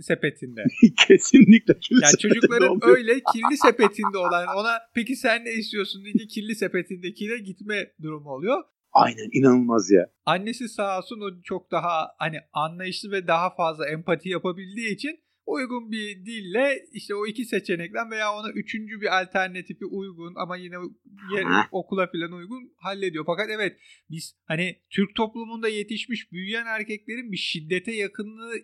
sepetinde. 0.00 0.64
Kesinlikle 1.08 1.78
kirli 1.80 2.00
yani 2.02 2.18
çocukların 2.18 2.68
oluyor. 2.68 2.96
öyle 2.96 3.12
kirli 3.12 3.56
sepetinde 3.56 4.18
olan 4.18 4.46
ona 4.56 4.78
peki 4.94 5.16
sen 5.16 5.44
ne 5.44 5.52
istiyorsun 5.52 6.04
diye 6.04 6.26
kirli 6.26 6.54
sepetindekine 6.54 7.38
gitme 7.38 7.92
durumu 8.02 8.30
oluyor. 8.30 8.62
Aynen 8.94 9.28
inanılmaz 9.32 9.90
ya. 9.90 10.06
Annesi 10.26 10.68
sağ 10.68 10.98
olsun 10.98 11.20
o 11.20 11.42
çok 11.44 11.70
daha 11.70 12.08
hani 12.18 12.36
anlayışlı 12.52 13.10
ve 13.10 13.26
daha 13.26 13.54
fazla 13.54 13.88
empati 13.88 14.28
yapabildiği 14.28 14.94
için 14.94 15.24
uygun 15.46 15.90
bir 15.90 16.26
dille 16.26 16.86
işte 16.92 17.14
o 17.14 17.26
iki 17.26 17.44
seçenekten 17.44 18.10
veya 18.10 18.32
ona 18.34 18.50
üçüncü 18.50 19.00
bir 19.00 19.20
alternatifi 19.20 19.84
uygun 19.84 20.34
ama 20.36 20.56
yine 20.56 20.74
yer, 21.34 21.44
okula 21.72 22.06
falan 22.06 22.32
uygun 22.32 22.72
hallediyor. 22.76 23.24
Fakat 23.26 23.46
evet 23.50 23.76
biz 24.10 24.36
hani 24.44 24.76
Türk 24.90 25.14
toplumunda 25.16 25.68
yetişmiş 25.68 26.32
büyüyen 26.32 26.66
erkeklerin 26.66 27.32
bir 27.32 27.36
şiddete 27.36 27.92
yakınlığı 27.92 28.54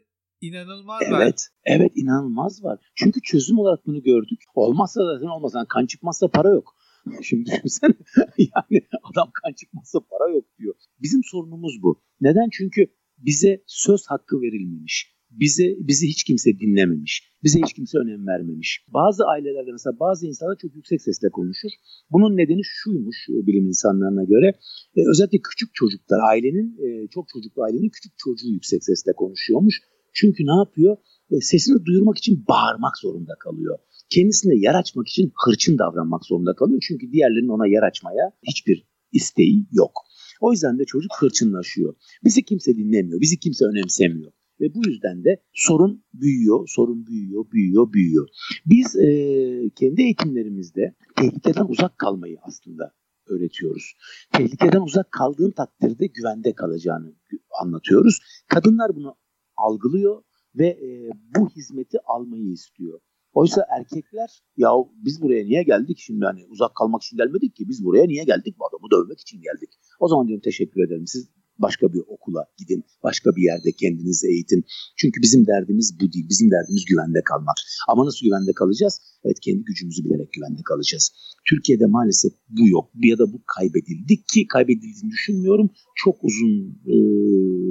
inanılmaz 0.40 1.02
evet, 1.02 1.12
var. 1.12 1.22
Evet, 1.22 1.48
evet 1.64 1.92
inanılmaz 1.94 2.64
var. 2.64 2.78
Çünkü 2.94 3.20
çözüm 3.22 3.58
olarak 3.58 3.86
bunu 3.86 4.02
gördük. 4.02 4.40
Olmazsa 4.54 5.00
zaten 5.14 5.26
olmaz. 5.26 5.52
Yani 5.54 5.68
kan 5.68 5.86
çıkmazsa 5.86 6.28
para 6.28 6.48
yok. 6.48 6.76
Şimdi 7.22 7.50
düşünsene 7.50 7.94
yani 8.38 8.86
adam 9.02 9.30
kan 9.42 9.52
çıkmazsa 9.52 9.98
para 10.00 10.32
yok 10.34 10.44
diyor. 10.58 10.74
Bizim 11.02 11.20
sorunumuz 11.24 11.82
bu. 11.82 12.02
Neden? 12.20 12.48
Çünkü 12.52 12.86
bize 13.18 13.62
söz 13.66 14.06
hakkı 14.06 14.42
verilmemiş. 14.42 15.20
Bize 15.30 15.76
bizi 15.78 16.08
hiç 16.08 16.24
kimse 16.24 16.58
dinlememiş. 16.58 17.30
Bize 17.44 17.60
hiç 17.60 17.72
kimse 17.72 17.98
önem 17.98 18.26
vermemiş. 18.26 18.84
Bazı 18.88 19.24
ailelerde 19.24 19.72
mesela 19.72 19.98
bazı 20.00 20.26
insanlar 20.26 20.56
çok 20.62 20.74
yüksek 20.76 21.02
sesle 21.02 21.28
konuşur. 21.30 21.70
Bunun 22.10 22.36
nedeni 22.36 22.60
şuymuş 22.64 23.16
e, 23.28 23.46
bilim 23.46 23.66
insanlarına 23.66 24.24
göre. 24.24 24.48
E, 24.96 25.00
özellikle 25.10 25.38
küçük 25.50 25.74
çocuklar, 25.74 26.18
ailenin 26.30 26.68
e, 26.84 27.08
çok 27.08 27.28
çocuklu 27.28 27.62
ailenin 27.62 27.88
küçük 27.88 28.12
çocuğu 28.18 28.48
yüksek 28.48 28.84
sesle 28.84 29.12
konuşuyormuş. 29.16 29.80
Çünkü 30.12 30.42
ne 30.46 30.56
yapıyor? 30.64 30.96
E, 31.30 31.40
sesini 31.40 31.84
duyurmak 31.84 32.18
için 32.18 32.44
bağırmak 32.48 32.98
zorunda 32.98 33.34
kalıyor. 33.40 33.78
Kendisine 34.10 34.54
yer 34.56 34.74
açmak 34.74 35.08
için 35.08 35.32
hırçın 35.44 35.78
davranmak 35.78 36.24
zorunda 36.24 36.54
kalıyor. 36.54 36.80
Çünkü 36.88 37.12
diğerlerinin 37.12 37.48
ona 37.48 37.66
yer 37.66 37.82
açmaya 37.82 38.32
hiçbir 38.42 38.86
isteği 39.12 39.66
yok. 39.72 39.92
O 40.40 40.52
yüzden 40.52 40.78
de 40.78 40.84
çocuk 40.84 41.10
hırçınlaşıyor. 41.18 41.94
Bizi 42.24 42.44
kimse 42.44 42.76
dinlemiyor, 42.76 43.20
bizi 43.20 43.38
kimse 43.38 43.64
önemsemiyor. 43.64 44.32
Ve 44.60 44.74
bu 44.74 44.80
yüzden 44.86 45.24
de 45.24 45.42
sorun 45.52 46.04
büyüyor, 46.14 46.68
sorun 46.68 47.06
büyüyor, 47.06 47.50
büyüyor, 47.50 47.92
büyüyor. 47.92 48.28
Biz 48.66 48.96
e, 48.96 49.70
kendi 49.76 50.02
eğitimlerimizde 50.02 50.94
tehlikeden 51.16 51.64
uzak 51.68 51.98
kalmayı 51.98 52.36
aslında 52.42 52.94
öğretiyoruz. 53.26 53.94
Tehlikeden 54.32 54.80
uzak 54.80 55.12
kaldığın 55.12 55.50
takdirde 55.50 56.06
güvende 56.06 56.54
kalacağını 56.54 57.14
anlatıyoruz. 57.62 58.18
Kadınlar 58.48 58.96
bunu 58.96 59.16
algılıyor 59.56 60.22
ve 60.54 60.66
e, 60.66 61.10
bu 61.36 61.48
hizmeti 61.48 61.98
almayı 62.04 62.52
istiyor. 62.52 63.00
Oysa 63.32 63.62
erkekler 63.78 64.30
ya 64.56 64.70
biz 65.04 65.22
buraya 65.22 65.44
niye 65.44 65.62
geldik 65.62 65.98
şimdi 65.98 66.24
hani 66.24 66.46
uzak 66.48 66.74
kalmak 66.74 67.02
için 67.02 67.16
gelmedik 67.16 67.56
ki 67.56 67.68
biz 67.68 67.84
buraya 67.84 68.06
niye 68.06 68.24
geldik 68.24 68.54
bu 68.58 68.64
adamı 68.68 68.90
dövmek 68.90 69.20
için 69.20 69.42
geldik. 69.42 69.70
O 70.00 70.08
zaman 70.08 70.26
diyorum 70.28 70.42
teşekkür 70.42 70.86
ederim 70.86 71.06
siz 71.06 71.28
başka 71.58 71.92
bir 71.92 72.02
okula 72.14 72.46
gidin 72.58 72.84
başka 73.02 73.30
bir 73.36 73.42
yerde 73.42 73.72
kendinizi 73.72 74.26
eğitin. 74.28 74.64
Çünkü 74.96 75.22
bizim 75.22 75.46
derdimiz 75.46 75.96
bu 76.00 76.12
değil 76.12 76.26
bizim 76.28 76.50
derdimiz 76.50 76.84
güvende 76.84 77.22
kalmak. 77.24 77.56
Ama 77.88 78.06
nasıl 78.06 78.26
güvende 78.26 78.52
kalacağız? 78.52 79.00
Evet 79.24 79.40
kendi 79.40 79.62
gücümüzü 79.64 80.04
bilerek 80.04 80.32
güvende 80.32 80.62
kalacağız. 80.64 81.12
Türkiye'de 81.48 81.86
maalesef 81.86 82.32
bu 82.48 82.68
yok 82.68 82.90
ya 82.94 83.18
da 83.18 83.32
bu 83.32 83.38
kaybedildi 83.56 84.14
ki 84.32 84.46
kaybedildiğini 84.46 85.10
düşünmüyorum. 85.10 85.70
Çok 85.96 86.16
uzun 86.24 86.52
e, 86.92 86.94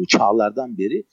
çağlardan 0.08 0.78
beri 0.78 1.04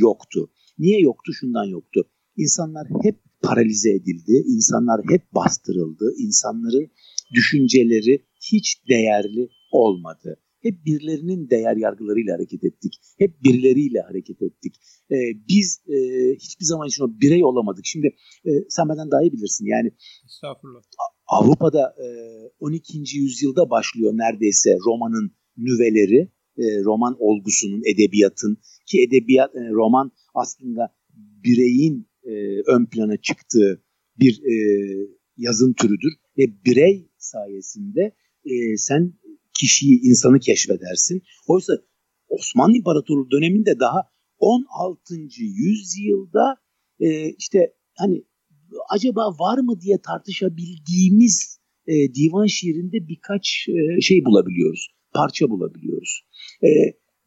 yoktu. 0.00 0.50
Niye 0.78 1.00
yoktu? 1.00 1.32
Şundan 1.32 1.64
yoktu. 1.64 2.10
İnsanlar 2.36 2.86
hep 3.02 3.16
paralize 3.42 3.90
edildi, 3.90 4.44
insanlar 4.46 5.00
hep 5.08 5.34
bastırıldı, 5.34 6.14
insanların 6.18 6.90
düşünceleri 7.34 8.24
hiç 8.52 8.88
değerli 8.88 9.48
olmadı. 9.72 10.40
Hep 10.60 10.84
birilerinin 10.84 11.50
değer 11.50 11.76
yargılarıyla 11.76 12.34
hareket 12.34 12.64
ettik. 12.64 12.92
Hep 13.18 13.42
birileriyle 13.44 14.00
hareket 14.00 14.42
ettik. 14.42 14.74
Ee, 15.10 15.16
biz 15.48 15.80
e, 15.88 15.96
hiçbir 16.34 16.64
zaman 16.64 16.88
için 16.88 17.04
o 17.04 17.20
birey 17.20 17.44
olamadık. 17.44 17.86
Şimdi 17.86 18.06
e, 18.44 18.50
sen 18.68 18.88
benden 18.88 19.10
daha 19.10 19.22
iyi 19.22 19.32
bilirsin. 19.32 19.66
Yani 19.66 19.92
Estağfurullah. 20.24 20.80
Avrupa'da 21.26 21.94
e, 22.04 22.06
12. 22.60 22.98
yüzyılda 23.18 23.70
başlıyor 23.70 24.12
neredeyse 24.12 24.70
romanın 24.86 25.34
nüveleri, 25.56 26.32
e, 26.58 26.64
roman 26.84 27.16
olgusunun, 27.18 27.82
edebiyatın 27.94 28.56
ki 28.86 29.02
edebiyat, 29.08 29.54
e, 29.56 29.70
roman 29.70 30.12
aslında 30.34 30.94
bireyin 31.44 32.08
e, 32.24 32.32
ön 32.66 32.86
plana 32.86 33.16
çıktığı 33.16 33.84
bir 34.18 34.42
e, 34.42 34.54
yazın 35.36 35.72
türüdür 35.72 36.12
ve 36.38 36.64
birey 36.64 37.10
sayesinde 37.18 38.14
e, 38.44 38.76
sen 38.76 39.12
kişiyi, 39.60 40.00
insanı 40.02 40.38
keşfedersin. 40.38 41.22
Oysa 41.48 41.72
Osmanlı 42.28 42.76
İmparatorluğu 42.76 43.30
döneminde 43.30 43.80
daha 43.80 44.00
16. 44.38 45.14
yüzyılda 45.38 46.56
e, 47.00 47.30
işte 47.30 47.74
hani 47.94 48.24
acaba 48.90 49.20
var 49.38 49.58
mı 49.58 49.80
diye 49.80 49.98
tartışabildiğimiz 50.02 51.58
e, 51.86 51.92
divan 52.14 52.46
şiirinde 52.46 53.08
birkaç 53.08 53.66
e, 53.68 54.00
şey 54.00 54.24
bulabiliyoruz. 54.24 54.88
Parça 55.12 55.50
bulabiliyoruz. 55.50 56.26
E, 56.62 56.68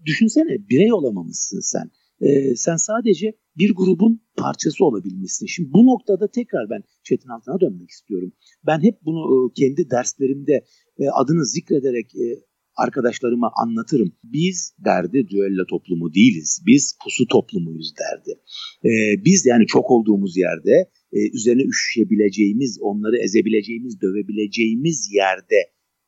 düşünsene 0.05 0.69
birey 0.69 0.93
olamamışsın 0.93 1.59
sen. 1.59 1.91
E, 2.21 2.55
sen 2.55 2.75
sadece 2.75 3.33
bir 3.57 3.75
grubun 3.75 4.21
parçası 4.37 4.85
olabilmişsin. 4.85 5.45
Şimdi 5.45 5.73
bu 5.73 5.85
noktada 5.85 6.31
tekrar 6.31 6.69
ben 6.69 6.83
Çetin 7.03 7.29
Altan'a 7.29 7.59
dönmek 7.61 7.89
istiyorum. 7.89 8.33
Ben 8.65 8.83
hep 8.83 8.95
bunu 9.05 9.21
e, 9.33 9.37
kendi 9.53 9.89
derslerimde 9.89 10.65
e, 10.99 11.09
adını 11.09 11.45
zikrederek 11.45 12.15
e, 12.15 12.25
arkadaşlarıma 12.75 13.51
anlatırım. 13.63 14.11
Biz 14.23 14.75
derdi 14.85 15.27
düello 15.27 15.65
toplumu 15.69 16.13
değiliz. 16.13 16.63
Biz 16.67 16.97
pusu 17.03 17.27
toplumuyuz 17.27 17.93
derdi. 18.01 18.39
Biz 19.25 19.45
yani 19.45 19.65
çok 19.67 19.91
olduğumuz 19.91 20.37
yerde 20.37 20.89
üzerine 21.33 21.63
üşüşebileceğimiz, 21.63 22.79
onları 22.81 23.17
ezebileceğimiz, 23.17 24.01
dövebileceğimiz 24.01 25.09
yerde 25.13 25.59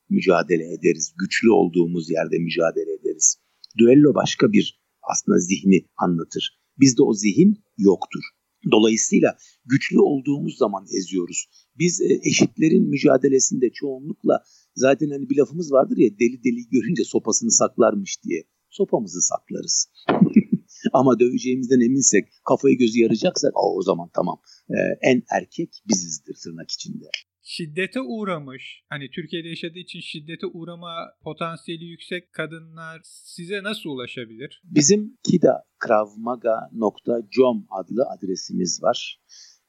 mücadele 0.09 0.73
ederiz. 0.73 1.13
Güçlü 1.19 1.51
olduğumuz 1.51 2.09
yerde 2.09 2.37
mücadele 2.39 2.93
ederiz. 2.93 3.37
Düello 3.77 4.15
başka 4.15 4.51
bir 4.51 4.79
aslında 5.11 5.37
zihni 5.37 5.85
anlatır. 5.97 6.59
Bizde 6.79 7.03
o 7.03 7.13
zihin 7.13 7.63
yoktur. 7.77 8.23
Dolayısıyla 8.71 9.37
güçlü 9.65 9.99
olduğumuz 9.99 10.57
zaman 10.57 10.85
eziyoruz. 10.97 11.45
Biz 11.79 12.01
e, 12.01 12.19
eşitlerin 12.23 12.89
mücadelesinde 12.89 13.69
çoğunlukla 13.69 14.43
zaten 14.75 15.09
hani 15.09 15.29
bir 15.29 15.37
lafımız 15.37 15.71
vardır 15.71 15.97
ya 15.97 16.09
deli 16.19 16.43
deli 16.43 16.69
görünce 16.71 17.03
sopasını 17.03 17.51
saklarmış 17.51 18.23
diye. 18.23 18.43
Sopamızı 18.69 19.21
saklarız. 19.21 19.91
Ama 20.93 21.19
döveceğimizden 21.19 21.79
eminsek, 21.79 22.27
kafayı 22.47 22.77
gözü 22.77 22.99
yarayacaksak 22.99 23.51
o 23.55 23.81
zaman 23.81 24.09
tamam. 24.13 24.37
Ee, 24.69 24.75
en 25.01 25.23
erkek 25.31 25.83
bizizdir 25.89 26.35
tırnak 26.43 26.71
içinde 26.71 27.05
şiddete 27.55 28.01
uğramış, 28.01 28.83
hani 28.89 29.09
Türkiye'de 29.09 29.47
yaşadığı 29.47 29.79
için 29.79 29.99
şiddete 29.99 30.47
uğrama 30.47 30.95
potansiyeli 31.23 31.85
yüksek 31.85 32.33
kadınlar 32.33 33.01
size 33.03 33.63
nasıl 33.63 33.89
ulaşabilir? 33.89 34.61
Bizim 34.63 35.17
kidakravmaga.com 35.23 37.65
adlı 37.69 38.03
adresimiz 38.17 38.83
var. 38.83 39.19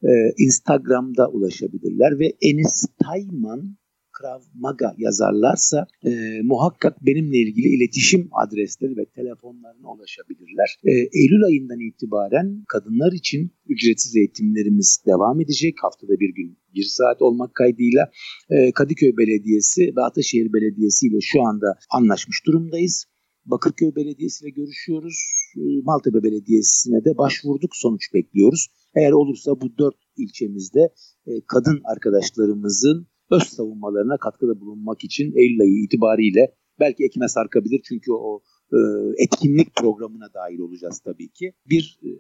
Ee, 0.03 0.09
Instagram'da 0.39 1.29
ulaşabilirler 1.29 2.19
ve 2.19 2.37
Enis 2.41 2.87
Tayman 3.05 3.77
Krav 4.21 4.41
Maga 4.55 4.95
yazarlarsa 4.99 5.87
e, 6.05 6.11
muhakkak 6.43 7.07
benimle 7.07 7.39
ilgili 7.39 7.69
iletişim 7.77 8.29
adresleri 8.33 8.97
ve 8.97 9.05
telefonlarına 9.05 9.89
ulaşabilirler. 9.93 10.69
E, 10.85 10.93
Eylül 10.93 11.45
ayından 11.45 11.81
itibaren 11.89 12.65
kadınlar 12.69 13.13
için 13.13 13.51
ücretsiz 13.69 14.17
eğitimlerimiz 14.17 15.03
devam 15.07 15.41
edecek. 15.41 15.75
Haftada 15.83 16.13
bir 16.21 16.35
gün 16.35 16.59
bir 16.75 16.83
saat 16.83 17.23
olmak 17.23 17.55
kaydıyla 17.55 18.11
e, 18.51 18.73
Kadıköy 18.73 19.17
Belediyesi 19.17 19.93
ve 19.97 20.03
Ataşehir 20.03 20.53
Belediyesi 20.53 21.07
ile 21.07 21.21
şu 21.21 21.43
anda 21.43 21.79
anlaşmış 21.91 22.47
durumdayız. 22.47 23.05
Bakırköy 23.45 23.95
Belediyesi 23.97 24.45
ile 24.45 24.51
görüşüyoruz. 24.51 25.19
E, 25.57 25.63
Maltepe 25.85 26.23
Belediyesi'ne 26.23 27.05
de 27.05 27.19
başvurduk. 27.19 27.71
Sonuç 27.77 28.15
bekliyoruz. 28.15 28.67
Eğer 28.95 29.13
olursa 29.13 29.61
bu 29.61 29.79
dört 29.79 29.97
ilçemizde 30.17 30.81
e, 31.27 31.31
kadın 31.47 31.81
arkadaşlarımızın 31.85 33.07
öz 33.31 33.43
savunmalarına 33.43 34.17
katkıda 34.17 34.61
bulunmak 34.61 35.05
için 35.05 35.33
Eylül 35.37 35.61
ayı 35.61 35.85
itibariyle 35.85 36.55
belki 36.81 37.05
Ekim'e 37.05 37.29
sarkabilir 37.29 37.81
çünkü 37.89 38.13
o 38.13 38.43
e, 38.73 38.79
etkinlik 39.25 39.77
programına 39.77 40.35
dahil 40.35 40.59
olacağız 40.59 41.01
tabii 41.05 41.29
ki. 41.29 41.53
Bir 41.71 41.99
e, 42.03 42.11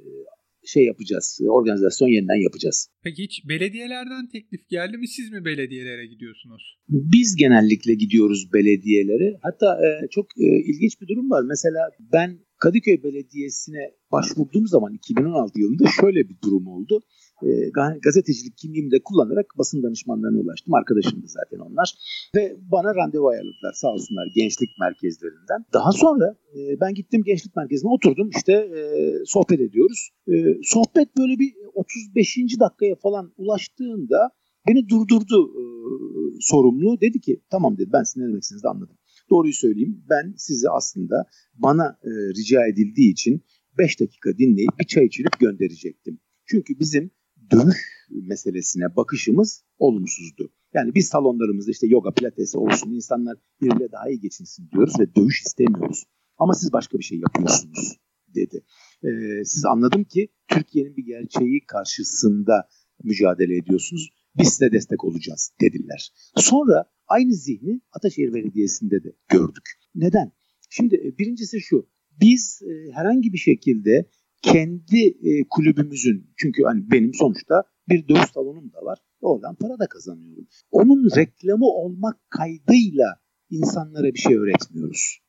şey 0.64 0.84
yapacağız, 0.84 1.40
organizasyon 1.48 2.08
yeniden 2.08 2.42
yapacağız. 2.42 2.88
Peki 3.02 3.22
hiç 3.22 3.48
belediyelerden 3.48 4.28
teklif 4.28 4.68
geldi 4.68 4.96
mi? 4.96 5.08
Siz 5.08 5.32
mi 5.32 5.44
belediyelere 5.44 6.06
gidiyorsunuz? 6.06 6.78
Biz 6.88 7.36
genellikle 7.36 7.94
gidiyoruz 7.94 8.52
belediyelere. 8.52 9.38
Hatta 9.42 9.78
e, 9.86 10.08
çok 10.10 10.26
e, 10.38 10.46
ilginç 10.70 11.00
bir 11.00 11.08
durum 11.08 11.30
var. 11.30 11.42
Mesela 11.48 11.90
ben 12.12 12.38
Kadıköy 12.60 13.02
Belediyesi'ne 13.02 13.94
başvurduğum 14.12 14.66
zaman 14.66 14.94
2016 14.94 15.60
yılında 15.60 15.84
şöyle 16.00 16.28
bir 16.28 16.36
durum 16.44 16.66
oldu. 16.66 17.00
e, 17.42 17.48
gazetecilik 18.02 18.56
kimliğimi 18.56 18.90
de 18.90 19.02
kullanarak 19.04 19.46
basın 19.58 19.82
danışmanlarına 19.82 20.40
ulaştım. 20.40 20.74
Arkadaşım 20.74 21.22
da 21.22 21.26
zaten 21.26 21.58
onlar. 21.58 21.94
Ve 22.36 22.56
bana 22.72 22.94
randevu 22.94 23.28
ayarladılar 23.28 23.72
sağ 23.74 23.88
olsunlar 23.88 24.26
gençlik 24.34 24.70
merkezlerinden. 24.80 25.64
Daha 25.72 25.92
sonra 25.92 26.36
e, 26.56 26.80
ben 26.80 26.94
gittim 26.94 27.22
gençlik 27.24 27.56
merkezine 27.56 27.90
oturdum 27.90 28.30
işte 28.36 28.52
e, 28.52 28.80
sohbet 29.24 29.60
ediyoruz. 29.60 30.10
E, 30.28 30.34
sohbet 30.62 31.16
böyle 31.18 31.38
bir 31.38 31.52
35. 31.74 32.36
dakikaya 32.60 32.94
falan 32.94 33.32
ulaştığında 33.36 34.30
beni 34.68 34.88
durdurdu 34.88 35.50
e, 35.60 35.62
sorumlu. 36.40 37.00
Dedi 37.00 37.20
ki 37.20 37.40
tamam 37.50 37.78
dedi 37.78 37.90
ben 37.92 38.02
sizin 38.02 38.20
ne 38.20 38.28
demek 38.28 38.42
anladım. 38.64 38.96
Doğruyu 39.30 39.52
söyleyeyim 39.52 40.04
ben 40.10 40.34
sizi 40.36 40.70
aslında 40.70 41.26
bana 41.54 41.98
e, 42.04 42.10
rica 42.10 42.66
edildiği 42.66 43.12
için 43.12 43.44
5 43.78 44.00
dakika 44.00 44.38
dinleyip 44.38 44.78
bir 44.80 44.86
çay 44.86 45.06
içirip 45.06 45.40
gönderecektim. 45.40 46.18
Çünkü 46.46 46.78
bizim 46.78 47.10
dövüş 47.50 47.76
meselesine 48.10 48.96
bakışımız 48.96 49.64
olumsuzdu. 49.78 50.52
Yani 50.74 50.94
biz 50.94 51.08
salonlarımızda 51.08 51.70
işte 51.70 51.86
yoga, 51.86 52.10
pilates 52.10 52.54
olsun 52.54 52.92
insanlar 52.92 53.36
birbirine 53.60 53.92
daha 53.92 54.10
iyi 54.10 54.20
geçinsin 54.20 54.68
diyoruz 54.70 54.94
ve 55.00 55.14
dövüş 55.14 55.42
istemiyoruz. 55.46 56.04
Ama 56.38 56.54
siz 56.54 56.72
başka 56.72 56.98
bir 56.98 57.04
şey 57.04 57.18
yapıyorsunuz 57.18 57.96
dedi. 58.34 58.64
Ee, 59.04 59.44
siz 59.44 59.64
anladım 59.64 60.04
ki 60.04 60.28
Türkiye'nin 60.48 60.96
bir 60.96 61.04
gerçeği 61.04 61.60
karşısında 61.66 62.68
mücadele 63.04 63.56
ediyorsunuz. 63.56 64.10
Biz 64.38 64.48
size 64.48 64.72
destek 64.72 65.04
olacağız 65.04 65.52
dediler. 65.60 66.12
Sonra 66.36 66.84
aynı 67.08 67.32
zihni 67.32 67.80
Ataşehir 67.92 68.34
Belediyesi'nde 68.34 69.04
de 69.04 69.12
gördük. 69.28 69.64
Neden? 69.94 70.32
Şimdi 70.70 70.94
e, 70.94 71.18
birincisi 71.18 71.60
şu. 71.60 71.88
Biz 72.20 72.62
e, 72.62 72.92
herhangi 72.92 73.32
bir 73.32 73.38
şekilde 73.38 74.08
kendi 74.42 75.06
e, 75.06 75.44
kulübümüzün 75.50 76.30
çünkü 76.36 76.62
hani 76.62 76.90
benim 76.90 77.14
sonuçta 77.14 77.64
bir 77.88 78.08
dövüş 78.08 78.30
salonum 78.34 78.72
da 78.72 78.84
var. 78.84 78.98
Oradan 79.20 79.54
para 79.54 79.78
da 79.78 79.86
kazanıyorum. 79.86 80.46
Onun 80.70 81.16
reklamı 81.16 81.66
olmak 81.66 82.30
kaydıyla 82.30 83.20
insanlara 83.50 84.14
bir 84.14 84.18
şey 84.18 84.36
öğretmiyoruz. 84.36 85.20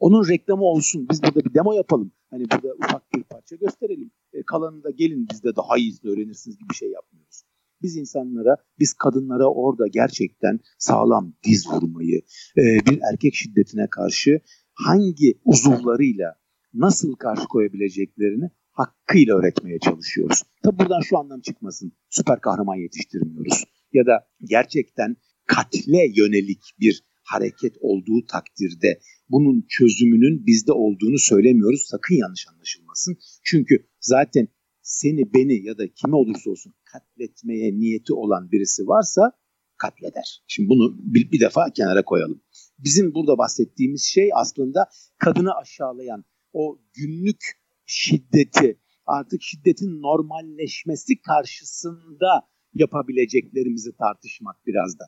Onun 0.00 0.28
reklamı 0.28 0.64
olsun. 0.64 1.08
Biz 1.10 1.22
burada 1.22 1.44
bir 1.44 1.54
demo 1.54 1.72
yapalım. 1.72 2.12
Hani 2.30 2.44
burada 2.50 2.74
ufak 2.74 3.14
bir 3.14 3.22
parça 3.22 3.56
gösterelim. 3.56 4.10
E, 4.32 4.42
kalanını 4.42 4.84
da 4.84 4.90
gelin 4.90 5.28
bizde 5.30 5.56
daha 5.56 5.78
iyi 5.78 5.94
öğrenirsiniz 6.04 6.58
gibi 6.58 6.68
bir 6.70 6.74
şey 6.74 6.90
yapmıyoruz. 6.90 7.42
Biz 7.86 7.96
insanlara, 7.96 8.56
biz 8.78 8.94
kadınlara 8.94 9.46
orada 9.46 9.86
gerçekten 9.86 10.60
sağlam 10.78 11.34
diz 11.44 11.66
vurmayı, 11.68 12.20
e, 12.58 12.62
bir 12.62 12.98
erkek 13.12 13.34
şiddetine 13.34 13.86
karşı 13.90 14.40
hangi 14.74 15.40
uzuvlarıyla 15.44 16.34
nasıl 16.74 17.12
karşı 17.16 17.48
koyabileceklerini 17.48 18.50
hakkıyla 18.70 19.36
öğretmeye 19.38 19.78
çalışıyoruz. 19.78 20.42
Tabi 20.62 20.78
buradan 20.78 21.00
şu 21.00 21.18
anlam 21.18 21.40
çıkmasın. 21.40 21.92
Süper 22.10 22.40
kahraman 22.40 22.76
yetiştirmiyoruz. 22.76 23.64
Ya 23.92 24.06
da 24.06 24.28
gerçekten 24.44 25.16
katle 25.46 26.12
yönelik 26.16 26.62
bir 26.80 27.02
hareket 27.24 27.76
olduğu 27.80 28.26
takdirde 28.26 29.00
bunun 29.30 29.66
çözümünün 29.68 30.46
bizde 30.46 30.72
olduğunu 30.72 31.18
söylemiyoruz. 31.18 31.86
Sakın 31.86 32.14
yanlış 32.14 32.46
anlaşılmasın. 32.48 33.16
Çünkü 33.44 33.86
zaten 34.00 34.48
seni, 34.86 35.34
beni 35.34 35.66
ya 35.66 35.78
da 35.78 35.88
kimi 35.88 36.16
olursa 36.16 36.50
olsun 36.50 36.74
katletmeye 36.84 37.78
niyeti 37.78 38.12
olan 38.14 38.50
birisi 38.52 38.86
varsa 38.86 39.32
katleder. 39.76 40.44
Şimdi 40.46 40.68
bunu 40.68 40.96
bir, 40.98 41.32
bir 41.32 41.40
defa 41.40 41.70
kenara 41.76 42.04
koyalım. 42.04 42.42
Bizim 42.78 43.14
burada 43.14 43.38
bahsettiğimiz 43.38 44.02
şey 44.02 44.30
aslında 44.34 44.88
kadını 45.18 45.54
aşağılayan 45.54 46.24
o 46.52 46.78
günlük 46.94 47.42
şiddeti 47.86 48.80
artık 49.06 49.42
şiddetin 49.42 50.02
normalleşmesi 50.02 51.20
karşısında 51.20 52.48
yapabileceklerimizi 52.74 53.96
tartışmak 53.96 54.56
biraz 54.66 54.98
da. 54.98 55.04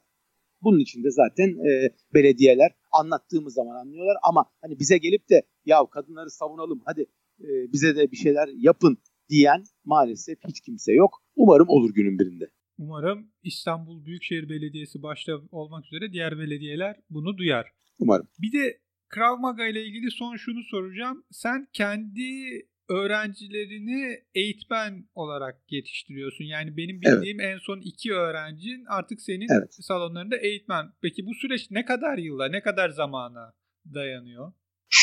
Bunun 0.62 0.78
için 0.78 1.04
de 1.04 1.11
zaten 1.11 1.49
e, 1.49 1.94
belediyeler 2.14 2.70
anlattığımız 2.92 3.54
zaman 3.54 3.75
anlıyorlar 3.75 4.16
ama 4.23 4.44
hani 4.61 4.78
bize 4.78 4.99
gelip 4.99 5.30
de 5.30 5.42
ya 5.64 5.87
kadınları 5.90 6.30
savunalım 6.30 6.82
hadi 6.85 7.06
e, 7.40 7.73
bize 7.73 7.97
de 7.97 8.11
bir 8.12 8.16
şeyler 8.16 8.49
yapın 8.56 8.99
diyen 9.30 9.64
maalesef 9.85 10.38
hiç 10.49 10.61
kimse 10.61 10.92
yok. 10.92 11.23
Umarım 11.37 11.68
olur 11.68 11.94
günün 11.94 12.18
birinde. 12.18 12.50
Umarım 12.78 13.30
İstanbul 13.42 14.06
Büyükşehir 14.06 14.49
Belediyesi 14.49 15.02
başta 15.02 15.32
olmak 15.50 15.87
üzere 15.87 16.12
diğer 16.12 16.38
belediyeler 16.38 16.97
bunu 17.11 17.38
duyar. 17.38 17.66
Umarım. 17.99 18.28
Bir 18.38 18.52
de 18.52 18.80
Krav 19.08 19.38
Maga 19.38 19.67
ile 19.67 19.84
ilgili 19.84 20.10
son 20.10 20.36
şunu 20.36 20.62
soracağım. 20.62 21.25
Sen 21.30 21.69
kendi 21.73 22.62
öğrencilerini 22.88 24.19
eğitmen 24.34 25.08
olarak 25.14 25.73
yetiştiriyorsun. 25.73 26.45
Yani 26.45 26.76
benim 26.76 27.00
bildiğim 27.00 27.41
evet. 27.41 27.54
en 27.54 27.58
son 27.58 27.80
iki 27.80 28.12
öğrencin 28.12 28.84
artık 28.88 29.21
senin 29.21 29.47
evet. 29.58 29.75
salonlarında 29.75 30.36
eğitmen. 30.36 30.86
Peki 31.02 31.26
bu 31.26 31.34
süreç 31.34 31.71
ne 31.71 31.84
kadar 31.84 32.19
yıla, 32.19 32.49
ne 32.49 32.62
kadar 32.62 32.91
zamana 32.91 33.54
dayanıyor? 33.95 34.52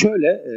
Şöyle, 0.02 0.28
e, 0.28 0.56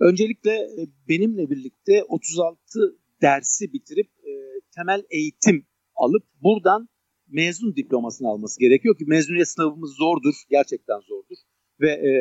öncelikle 0.00 0.68
benimle 1.08 1.50
birlikte 1.50 2.04
36 2.04 2.98
dersi 3.22 3.72
bitirip 3.72 4.06
e, 4.06 4.32
temel 4.76 5.02
eğitim 5.10 5.66
alıp 5.94 6.22
buradan 6.42 6.88
mezun 7.28 7.76
diplomasını 7.76 8.28
alması 8.28 8.60
gerekiyor 8.60 8.98
ki 8.98 9.04
mezuniyet 9.06 9.48
sınavımız 9.48 9.90
zordur, 9.96 10.34
gerçekten 10.50 11.00
zordur 11.00 11.36
ve 11.80 11.90
e, 11.90 12.12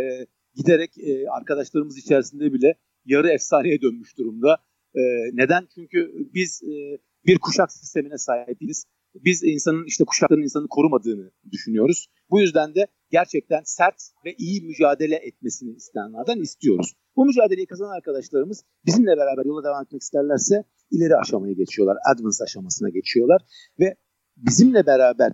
giderek 0.56 0.98
e, 0.98 1.30
arkadaşlarımız 1.30 1.98
içerisinde 1.98 2.54
bile 2.54 2.76
yarı 3.06 3.30
efsaneye 3.30 3.82
dönmüş 3.82 4.17
durumda. 4.17 4.58
E, 4.96 5.02
neden? 5.34 5.67
Çünkü 5.76 6.12
biz 6.34 6.63
e, 6.63 6.74
bir 7.26 7.39
kuşak 7.39 7.72
sistemine 7.72 8.17
sahibiz. 8.17 8.86
Biz 9.15 9.44
insanın 9.44 9.86
işte 9.86 10.04
kuşakların 10.04 10.41
insanı 10.41 10.67
korumadığını 10.70 11.32
düşünüyoruz. 11.52 12.08
Bu 12.32 12.39
yüzden 12.39 12.76
de 12.76 12.88
gerçekten 13.12 13.62
sert 13.65 14.02
ve 14.26 14.34
iyi 14.38 14.62
mücadele 14.62 15.15
etmesini 15.15 15.76
isteyenlerden 15.76 16.39
istiyoruz. 16.41 16.94
Bu 17.15 17.26
mücadeleyi 17.26 17.67
kazanan 17.67 17.98
arkadaşlarımız 17.98 18.63
bizimle 18.86 19.17
beraber 19.17 19.46
yola 19.46 19.63
devam 19.63 19.84
etmek 19.84 20.02
isterlerse 20.02 20.63
ileri 20.91 21.15
aşamaya 21.15 21.54
geçiyorlar. 21.54 21.98
Advance 22.13 22.44
aşamasına 22.44 22.89
geçiyorlar 22.89 23.41
ve 23.80 23.96
bizimle 24.38 24.86
beraber 24.86 25.34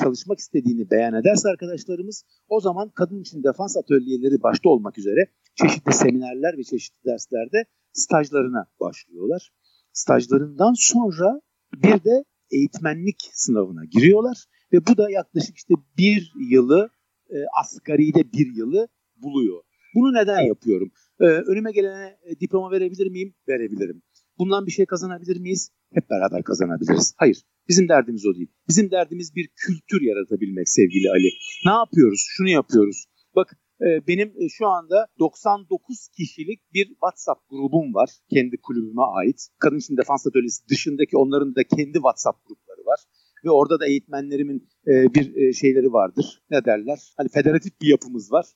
çalışmak 0.00 0.38
istediğini 0.38 0.90
beyan 0.90 1.14
ederse 1.14 1.48
arkadaşlarımız 1.48 2.24
o 2.48 2.60
zaman 2.60 2.90
kadın 2.90 3.20
için 3.20 3.42
defans 3.42 3.76
atölyeleri 3.76 4.42
başta 4.42 4.68
olmak 4.68 4.98
üzere 4.98 5.30
çeşitli 5.54 5.92
seminerler 5.92 6.58
ve 6.58 6.62
çeşitli 6.62 7.04
derslerde 7.04 7.64
stajlarına 7.92 8.66
başlıyorlar. 8.80 9.52
Stajlarından 9.92 10.74
sonra 10.76 11.40
bir 11.74 12.04
de 12.04 12.24
eğitmenlik 12.50 13.30
sınavına 13.32 13.84
giriyorlar 13.84 14.46
ve 14.72 14.86
bu 14.86 14.96
da 14.96 15.10
yaklaşık 15.10 15.56
işte 15.56 15.74
bir 15.98 16.32
yılı 16.50 16.90
e, 17.30 17.36
asgaride 17.60 18.32
bir 18.32 18.56
yılı 18.56 18.88
buluyor. 19.16 19.62
Bunu 19.94 20.14
neden 20.14 20.40
yapıyorum? 20.40 20.90
Ee, 21.20 21.24
önüme 21.24 21.72
gelene 21.72 22.18
e, 22.24 22.40
diploma 22.40 22.70
verebilir 22.70 23.10
miyim? 23.10 23.34
Verebilirim. 23.48 24.02
Bundan 24.38 24.66
bir 24.66 24.70
şey 24.70 24.86
kazanabilir 24.86 25.40
miyiz? 25.40 25.70
Hep 25.94 26.10
beraber 26.10 26.42
kazanabiliriz. 26.44 27.14
Hayır. 27.16 27.42
Bizim 27.68 27.88
derdimiz 27.88 28.26
o 28.26 28.34
değil. 28.34 28.48
Bizim 28.68 28.90
derdimiz 28.90 29.34
bir 29.34 29.48
kültür 29.56 30.02
yaratabilmek 30.02 30.68
sevgili 30.68 31.10
Ali. 31.10 31.30
Ne 31.66 31.72
yapıyoruz? 31.72 32.26
Şunu 32.28 32.48
yapıyoruz. 32.48 33.04
Bak 33.36 33.58
e, 33.80 34.06
benim 34.06 34.28
e, 34.28 34.48
şu 34.48 34.66
anda 34.66 35.06
99 35.18 36.08
kişilik 36.16 36.60
bir 36.74 36.86
WhatsApp 36.86 37.48
grubum 37.50 37.94
var. 37.94 38.10
Kendi 38.30 38.56
kulübüme 38.62 39.02
ait. 39.02 39.48
Kadın 39.58 39.78
için 39.78 39.96
defans 39.96 40.26
atölyesi 40.26 40.68
dışındaki 40.68 41.16
onların 41.16 41.54
da 41.54 41.64
kendi 41.64 41.92
WhatsApp 41.92 42.46
grupları 42.48 42.86
var. 42.86 43.00
Ve 43.46 43.50
orada 43.50 43.80
da 43.80 43.86
eğitmenlerimin 43.86 44.68
e, 44.86 45.14
bir 45.14 45.52
şeyleri 45.52 45.92
vardır. 45.92 46.42
Ne 46.50 46.64
derler? 46.64 46.98
Hani 47.16 47.28
federatif 47.28 47.80
bir 47.80 47.88
yapımız 47.88 48.32
var. 48.32 48.46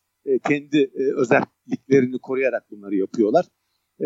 Kendi 0.48 0.90
özelliklerini 1.16 2.18
koruyarak 2.18 2.70
bunları 2.70 2.96
yapıyorlar. 2.96 3.46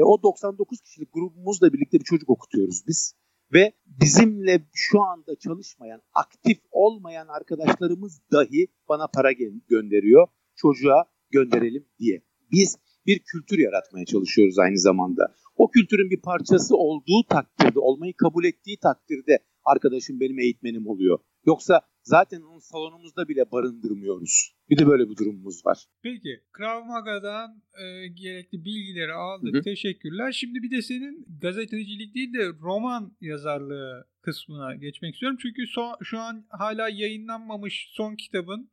O 0.03 0.23
99 0.23 0.81
kişilik 0.81 1.13
grubumuzla 1.13 1.73
birlikte 1.73 1.99
bir 1.99 2.05
çocuk 2.05 2.31
okutuyoruz 2.31 2.83
biz 2.89 3.15
ve 3.53 3.73
bizimle 3.87 4.67
şu 4.75 5.03
anda 5.03 5.37
çalışmayan, 5.37 6.01
aktif 6.15 6.59
olmayan 6.71 7.29
arkadaşlarımız 7.29 8.21
dahi 8.33 8.67
bana 8.89 9.07
para 9.15 9.33
gönderiyor. 9.69 10.27
Çocuğa 10.57 11.05
gönderelim 11.31 11.87
diye. 11.99 12.23
Biz 12.53 12.79
bir 13.07 13.19
kültür 13.19 13.59
yaratmaya 13.59 14.05
çalışıyoruz 14.05 14.59
aynı 14.59 14.79
zamanda. 14.79 15.35
O 15.57 15.71
kültürün 15.71 16.11
bir 16.11 16.21
parçası 16.21 16.77
olduğu 16.77 17.27
takdirde, 17.31 17.79
olmayı 17.79 18.17
kabul 18.17 18.45
ettiği 18.45 18.79
takdirde 18.79 19.39
arkadaşım 19.65 20.21
benim 20.21 20.39
eğitmenim 20.39 20.87
oluyor. 20.87 21.19
Yoksa 21.47 21.81
zaten 22.03 22.41
onu 22.41 22.61
salonumuzda 22.61 23.29
bile 23.29 23.51
barındırmıyoruz. 23.51 24.55
Bir 24.71 24.79
de 24.79 24.87
böyle 24.87 25.11
bir 25.11 25.17
durumumuz 25.17 25.67
var. 25.67 25.85
Peki 26.03 26.41
Krav 26.53 26.85
Maga'dan 26.85 27.63
e, 27.83 28.09
gerekli 28.09 28.65
bilgileri 28.65 29.13
aldık. 29.13 29.55
Hı-hı. 29.55 29.63
Teşekkürler. 29.63 30.33
Şimdi 30.33 30.63
bir 30.63 30.71
de 30.71 30.83
senin 30.83 31.27
gazetecilik 31.41 32.15
değil 32.15 32.35
de 32.35 32.49
roman 32.63 33.17
yazarlığı 33.21 34.07
kısmına 34.23 34.75
geçmek 34.75 35.15
istiyorum. 35.15 35.39
Çünkü 35.43 35.67
son, 35.67 35.97
şu 36.03 36.19
an 36.19 36.47
hala 36.49 36.89
yayınlanmamış 36.89 37.89
son 37.93 38.17
kitabın 38.17 38.71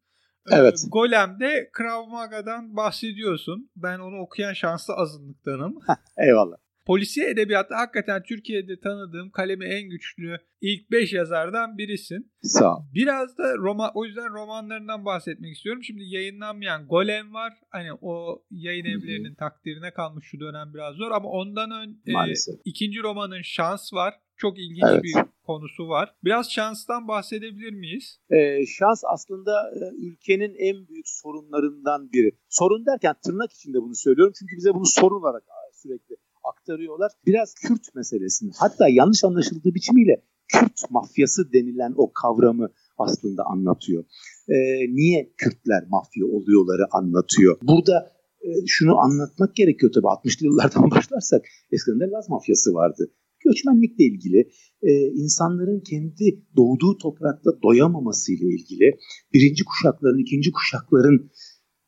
e, 0.52 0.56
Evet. 0.56 0.86
Golem'de 0.92 1.70
Krav 1.74 2.08
Maga'dan 2.08 2.76
bahsediyorsun. 2.76 3.70
Ben 3.76 4.00
onu 4.00 4.20
okuyan 4.20 4.54
şanslı 4.54 4.94
azınlıktanım. 4.94 5.80
Eyvallah. 6.18 6.58
Polisiye 6.92 7.30
edebiyatta 7.30 7.78
hakikaten 7.78 8.24
Türkiye'de 8.24 8.80
tanıdığım 8.80 9.30
kalemi 9.32 9.66
en 9.66 9.90
güçlü 9.90 10.38
ilk 10.62 10.92
5 10.92 11.14
yazardan 11.14 11.78
birisin. 11.78 12.32
Sağ 12.42 12.78
ol. 12.78 12.82
Biraz 12.94 13.38
da 13.38 13.58
roman, 13.58 13.92
o 13.94 14.06
yüzden 14.06 14.34
romanlarından 14.34 15.06
bahsetmek 15.06 15.56
istiyorum. 15.56 15.84
Şimdi 15.84 16.04
yayınlanmayan 16.04 16.88
Golem 16.88 17.34
var. 17.34 17.54
Hani 17.70 17.90
o 18.02 18.44
yayın 18.52 18.86
evlerinin 18.86 19.36
takdirine 19.36 19.94
kalmış 19.94 20.26
şu 20.26 20.40
dönem 20.40 20.74
biraz 20.74 20.96
zor 20.96 21.12
ama 21.12 21.30
ondan 21.30 21.72
ön 21.72 21.90
e, 22.08 22.34
ikinci 22.66 23.00
romanın 23.04 23.42
Şans 23.42 23.94
var. 23.94 24.14
Çok 24.38 24.60
ilginç 24.60 24.84
evet. 24.92 25.04
bir 25.04 25.14
konusu 25.44 25.88
var. 25.88 26.16
Biraz 26.24 26.52
şanstan 26.52 27.08
bahsedebilir 27.08 27.74
miyiz? 27.74 28.20
Ee, 28.30 28.66
şans 28.66 29.04
aslında 29.14 29.72
e, 29.76 29.82
ülkenin 30.06 30.56
en 30.60 30.88
büyük 30.88 31.10
sorunlarından 31.10 32.12
biri. 32.12 32.32
Sorun 32.50 32.86
derken 32.86 33.16
tırnak 33.26 33.52
içinde 33.54 33.82
bunu 33.82 33.96
söylüyorum 33.96 34.34
çünkü 34.40 34.58
bize 34.58 34.74
bunu 34.74 34.86
sorun 34.86 35.22
olarak 35.22 35.44
sürekli 35.82 36.16
aktarıyorlar. 36.44 37.12
Biraz 37.26 37.54
Kürt 37.54 37.96
meselesini 37.96 38.52
hatta 38.60 38.90
yanlış 38.90 39.24
anlaşıldığı 39.24 39.76
biçimiyle 39.76 40.24
Kürt 40.48 40.92
mafyası 40.92 41.54
denilen 41.54 41.94
o 41.98 42.14
kavramı 42.14 42.70
aslında 42.98 43.44
anlatıyor. 43.46 44.04
Ee, 44.50 44.54
niye 44.90 45.34
Kürtler 45.38 45.84
mafya 45.90 46.26
oluyorları 46.26 46.84
anlatıyor. 46.92 47.58
Burada 47.64 48.12
e, 48.42 48.50
şunu 48.68 48.98
anlatmak 48.98 49.56
gerekiyor 49.56 49.92
tabii 49.92 50.08
60'lı 50.08 50.46
yıllardan 50.46 50.92
başlarsak 50.96 51.46
eskiden 51.72 52.00
de 52.00 52.10
Laz 52.12 52.30
mafyası 52.30 52.74
vardı. 52.74 53.12
Göçmenlikle 53.46 54.04
ilgili, 54.04 54.50
e, 54.82 54.92
insanların 55.08 55.80
kendi 55.90 56.46
doğduğu 56.56 56.98
toprakta 56.98 57.52
doyamaması 57.64 58.34
ile 58.34 58.46
ilgili, 58.46 58.98
birinci 59.34 59.64
kuşakların, 59.66 60.20
ikinci 60.20 60.52
kuşakların 60.52 61.32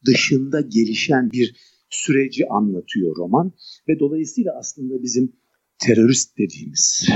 dışında 0.06 0.62
gelişen 0.62 1.32
bir 1.32 1.56
süreci 1.94 2.48
anlatıyor 2.50 3.16
roman 3.18 3.54
ve 3.88 4.00
dolayısıyla 4.00 4.52
aslında 4.60 5.04
bizim 5.04 5.34
terörist 5.80 6.38
dediğimiz 6.38 7.10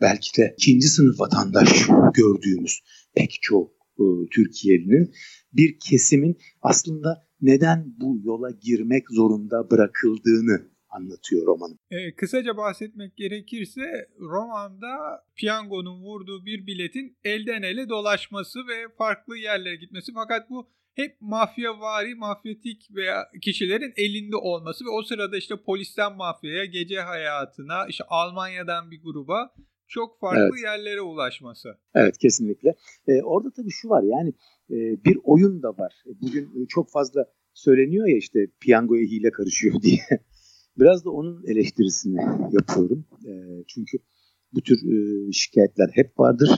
belki 0.00 0.36
de 0.38 0.54
ikinci 0.58 0.88
sınıf 0.88 1.20
vatandaş 1.20 1.86
gördüğümüz 2.14 2.80
pek 3.14 3.38
çok 3.40 3.70
e, 3.98 4.04
Türkiye'nin 4.30 5.12
bir 5.52 5.78
kesimin 5.78 6.38
aslında 6.62 7.26
neden 7.40 7.94
bu 8.00 8.20
yola 8.24 8.50
girmek 8.50 9.10
zorunda 9.10 9.70
bırakıldığını 9.70 10.70
anlatıyor 10.88 11.46
romanın. 11.46 11.78
E, 11.90 12.14
kısaca 12.14 12.56
bahsetmek 12.56 13.16
gerekirse 13.16 14.08
romanda 14.20 15.24
piyangonun 15.36 16.02
vurduğu 16.02 16.46
bir 16.46 16.66
biletin 16.66 17.16
elden 17.24 17.62
ele 17.62 17.88
dolaşması 17.88 18.58
ve 18.58 18.94
farklı 18.98 19.36
yerlere 19.36 19.76
gitmesi 19.76 20.12
fakat 20.14 20.50
bu 20.50 20.68
hep 20.98 21.16
mafya 21.20 21.80
vari, 21.80 22.14
mafyatik 22.14 22.88
veya 22.94 23.28
kişilerin 23.42 23.92
elinde 23.96 24.36
olması 24.36 24.84
ve 24.84 24.88
o 24.88 25.02
sırada 25.02 25.36
işte 25.36 25.54
polisten 25.66 26.16
mafyaya, 26.16 26.64
gece 26.64 27.00
hayatına, 27.00 27.86
işte 27.88 28.04
Almanya'dan 28.08 28.90
bir 28.90 29.02
gruba 29.02 29.54
çok 29.88 30.20
farklı 30.20 30.40
evet. 30.42 30.62
yerlere 30.62 31.00
ulaşması. 31.00 31.68
Evet 31.94 32.18
kesinlikle. 32.18 32.74
Ee, 33.08 33.22
orada 33.22 33.50
tabii 33.50 33.70
şu 33.70 33.88
var 33.88 34.02
yani 34.02 34.28
e, 34.70 35.04
bir 35.04 35.18
oyun 35.24 35.62
da 35.62 35.68
var. 35.68 35.94
E, 36.06 36.10
bugün 36.20 36.66
çok 36.66 36.90
fazla 36.90 37.24
söyleniyor 37.54 38.06
ya 38.06 38.16
işte 38.16 38.46
piyangoya 38.60 39.02
hile 39.02 39.30
karışıyor 39.30 39.74
diye. 39.82 40.00
Biraz 40.78 41.04
da 41.04 41.10
onun 41.10 41.44
eleştirisini 41.46 42.20
yapıyorum. 42.52 43.04
E, 43.26 43.32
çünkü 43.66 43.98
bu 44.52 44.60
tür 44.60 44.76
e, 44.76 45.32
şikayetler 45.32 45.90
hep 45.92 46.18
vardır, 46.18 46.50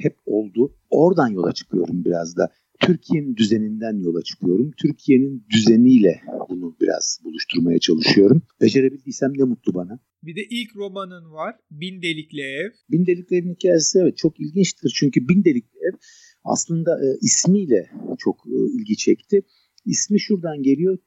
hep 0.00 0.16
oldu. 0.26 0.74
Oradan 0.90 1.28
yola 1.28 1.52
çıkıyorum 1.52 2.04
biraz 2.04 2.36
da. 2.36 2.52
Türkiye'nin 2.80 3.36
düzeninden 3.36 3.98
yola 3.98 4.22
çıkıyorum. 4.22 4.70
Türkiye'nin 4.76 5.46
düzeniyle 5.50 6.20
bunu 6.48 6.76
biraz 6.80 7.20
buluşturmaya 7.24 7.78
çalışıyorum. 7.78 8.42
Becerebildiysem 8.60 9.32
ne 9.38 9.44
mutlu 9.44 9.74
bana. 9.74 10.00
Bir 10.22 10.36
de 10.36 10.40
ilk 10.50 10.76
romanın 10.76 11.32
var. 11.32 11.56
Bin 11.70 12.02
Delikli 12.02 12.40
Ev. 12.40 12.70
Bin 12.90 13.06
Delikli 13.06 13.36
Ev'in 13.36 13.54
hikayesi 13.54 13.98
evet 13.98 14.16
çok 14.16 14.40
ilginçtir. 14.40 14.92
Çünkü 14.94 15.28
Bin 15.28 15.44
Delikli 15.44 15.78
Ev 15.78 15.96
aslında 16.44 16.90
e, 17.04 17.18
ismiyle 17.20 17.90
çok 18.18 18.36
e, 18.46 18.56
ilgi 18.76 18.96
çekti. 18.96 19.42
İsmi 19.84 20.20
şuradan 20.20 20.62
geliyor. 20.62 20.98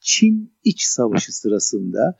Çin 0.00 0.54
İç 0.64 0.82
Savaşı 0.82 1.36
sırasında 1.36 2.16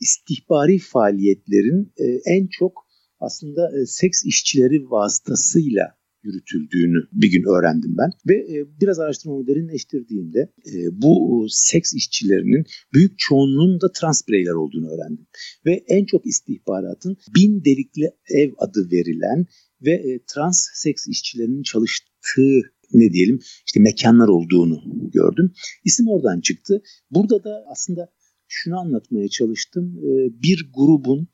istihbari 0.00 0.78
faaliyetlerin 0.78 1.92
e, 1.96 2.04
en 2.34 2.46
çok 2.50 2.88
aslında 3.20 3.80
e, 3.80 3.86
seks 3.86 4.24
işçileri 4.24 4.90
vasıtasıyla 4.90 5.97
yürütüldüğünü 6.22 7.08
bir 7.12 7.30
gün 7.30 7.42
öğrendim 7.42 7.94
ben. 7.98 8.10
Ve 8.28 8.34
e, 8.34 8.80
biraz 8.80 8.98
araştırmamı 8.98 9.46
derinleştirdiğimde 9.46 10.52
e, 10.66 10.72
bu 10.92 11.46
seks 11.50 11.94
işçilerinin 11.94 12.64
büyük 12.94 13.18
çoğunluğunun 13.18 13.80
da 13.80 13.92
trans 13.92 14.28
bireyler 14.28 14.52
olduğunu 14.52 14.88
öğrendim. 14.90 15.26
Ve 15.66 15.84
en 15.88 16.04
çok 16.04 16.26
istihbaratın 16.26 17.16
bin 17.36 17.64
delikli 17.64 18.10
ev 18.28 18.52
adı 18.58 18.90
verilen 18.92 19.46
ve 19.82 19.92
e, 19.92 20.20
trans 20.34 20.68
seks 20.74 21.06
işçilerinin 21.08 21.62
çalıştığı 21.62 22.60
ne 22.92 23.12
diyelim 23.12 23.38
işte 23.66 23.80
mekanlar 23.80 24.28
olduğunu 24.28 25.10
gördüm. 25.10 25.52
İsim 25.84 26.08
oradan 26.08 26.40
çıktı. 26.40 26.82
Burada 27.10 27.44
da 27.44 27.64
aslında 27.70 28.12
şunu 28.48 28.78
anlatmaya 28.78 29.28
çalıştım. 29.28 29.96
Bir 30.42 30.70
grubun 30.74 31.28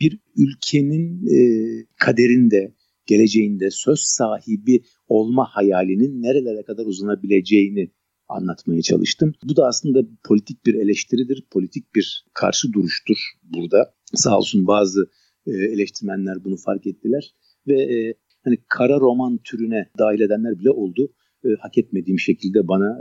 bir 0.00 0.20
ülkenin 0.36 1.26
kaderinde 2.00 2.75
geleceğinde 3.06 3.70
söz 3.70 4.00
sahibi 4.00 4.82
olma 5.08 5.44
hayalinin 5.44 6.22
nerelere 6.22 6.62
kadar 6.62 6.86
uzanabileceğini 6.86 7.90
anlatmaya 8.28 8.82
çalıştım. 8.82 9.34
Bu 9.44 9.56
da 9.56 9.66
aslında 9.66 10.02
politik 10.24 10.66
bir 10.66 10.74
eleştiridir, 10.74 11.44
politik 11.50 11.94
bir 11.94 12.24
karşı 12.34 12.72
duruştur 12.72 13.18
burada. 13.42 13.94
Sağ 14.14 14.38
olsun 14.38 14.66
bazı 14.66 15.10
e, 15.46 15.50
eleştirmenler 15.50 16.44
bunu 16.44 16.56
fark 16.56 16.86
ettiler 16.86 17.34
ve 17.66 17.82
e, 17.82 18.14
hani 18.44 18.56
kara 18.68 19.00
roman 19.00 19.38
türüne 19.44 19.90
dahil 19.98 20.20
edenler 20.20 20.58
bile 20.58 20.70
oldu. 20.70 21.12
E, 21.44 21.48
hak 21.60 21.78
etmediğim 21.78 22.18
şekilde 22.18 22.68
bana 22.68 22.98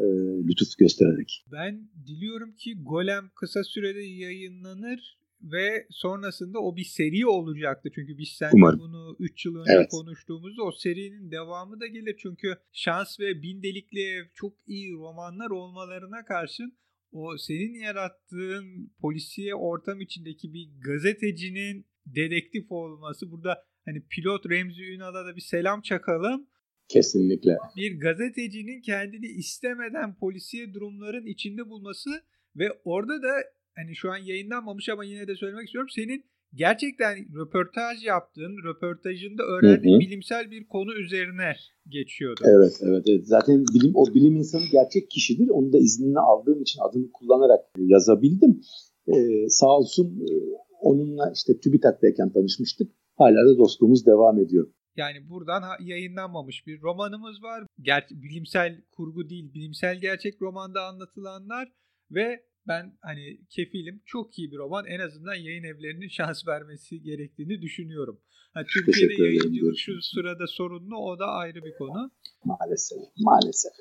lütuf 0.48 0.78
göstererek. 0.78 1.46
Ben 1.52 1.90
diliyorum 2.08 2.56
ki 2.56 2.74
Golem 2.84 3.30
kısa 3.36 3.64
sürede 3.64 4.02
yayınlanır 4.02 5.18
ve 5.42 5.88
sonrasında 5.90 6.60
o 6.60 6.76
bir 6.76 6.84
seri 6.84 7.28
olacaktı. 7.28 7.90
Çünkü 7.96 8.18
biz 8.18 8.30
seninle 8.30 8.80
bunu 8.80 9.16
3 9.20 9.46
yıl 9.46 9.56
önce 9.56 9.72
evet. 9.72 9.90
konuştuğumuzda 9.92 10.64
o 10.64 10.72
serinin 10.72 11.32
devamı 11.32 11.80
da 11.80 11.88
gelir. 11.88 12.16
Çünkü 12.22 12.58
Şans 12.72 13.20
ve 13.20 13.42
Bin 13.42 13.64
Delikli 13.64 14.00
Ev 14.00 14.24
çok 14.34 14.54
iyi 14.68 14.94
romanlar 14.94 15.50
olmalarına 15.50 16.26
karşın 16.26 16.78
o 17.12 17.38
senin 17.38 17.74
yarattığın 17.74 18.94
polisiye 19.02 19.56
ortam 19.56 20.02
içindeki 20.02 20.54
bir 20.54 20.70
gazetecinin 20.86 21.86
dedektif 22.06 22.72
olması 22.72 23.32
burada 23.32 23.64
hani 23.86 24.04
pilot 24.10 24.50
Remzi 24.50 24.84
Ünal'a 24.84 25.26
da 25.26 25.36
bir 25.36 25.42
selam 25.42 25.82
çakalım. 25.82 26.48
Kesinlikle. 26.88 27.58
Bir 27.76 28.00
gazetecinin 28.00 28.82
kendini 28.82 29.26
istemeden 29.26 30.16
polisiye 30.16 30.74
durumların 30.74 31.26
içinde 31.26 31.70
bulması 31.70 32.10
ve 32.56 32.70
orada 32.84 33.22
da 33.22 33.44
hani 33.76 33.96
şu 33.96 34.12
an 34.12 34.18
yayınlanmamış 34.18 34.90
ama 34.90 35.04
yine 35.04 35.28
de 35.28 35.36
söylemek 35.36 35.66
istiyorum. 35.66 35.90
Senin 35.90 36.26
gerçekten 36.54 37.16
röportaj 37.36 38.06
yaptığın, 38.06 38.56
röportajında 38.64 39.44
öğrendiğin 39.44 39.94
hı 39.94 39.98
hı. 39.98 40.00
bilimsel 40.00 40.52
bir 40.52 40.68
konu 40.68 40.94
üzerine 40.94 41.56
geçiyordu. 41.88 42.42
Evet, 42.46 42.80
evet, 42.82 43.04
evet. 43.08 43.28
Zaten 43.28 43.66
bilim 43.74 43.92
o 43.96 44.14
bilim 44.14 44.36
insanı 44.36 44.66
gerçek 44.72 45.10
kişidir. 45.10 45.50
Onu 45.50 45.74
da 45.74 45.78
iznini 45.78 46.20
aldığım 46.20 46.62
için 46.62 46.80
adını 46.90 47.12
kullanarak 47.12 47.60
yazabildim. 47.78 48.62
Ee, 49.08 49.50
sağ 49.50 49.78
olsun 49.78 50.20
e, 50.20 50.34
onunla 50.82 51.32
işte 51.36 51.60
TÜBİTAK'tayken 51.60 52.34
tanışmıştık. 52.34 52.92
Hala 53.18 53.50
da 53.50 53.58
dostluğumuz 53.58 54.06
devam 54.06 54.40
ediyor. 54.40 54.68
Yani 54.98 55.30
buradan 55.30 55.64
yayınlanmamış 55.80 56.68
bir 56.68 56.82
romanımız 56.82 57.44
var. 57.44 57.64
Ger- 57.82 58.22
bilimsel 58.24 58.82
kurgu 58.92 59.30
değil, 59.30 59.54
bilimsel 59.54 60.02
gerçek 60.02 60.42
romanda 60.42 60.86
anlatılanlar 60.86 61.72
ve 62.12 62.44
ben 62.68 62.98
hani 63.02 63.40
kefilim 63.50 64.02
çok 64.06 64.40
iyi 64.40 64.52
bir 64.52 64.58
roman 64.58 64.86
en 64.86 65.00
azından 65.00 65.36
yayın 65.36 65.64
evlerinin 65.64 66.08
şans 66.18 66.48
vermesi 66.48 67.02
gerektiğini 67.02 67.62
düşünüyorum. 67.62 68.22
Ha, 68.54 68.64
Türkiye'de 68.74 69.24
yayıncılık 69.24 69.78
şu 69.78 70.02
sırada 70.02 70.48
sorunlu 70.48 70.98
o 70.98 71.20
da 71.20 71.26
ayrı 71.26 71.64
bir 71.64 71.74
konu. 71.78 72.12
Maalesef 72.46 72.98
maalesef. 73.18 73.72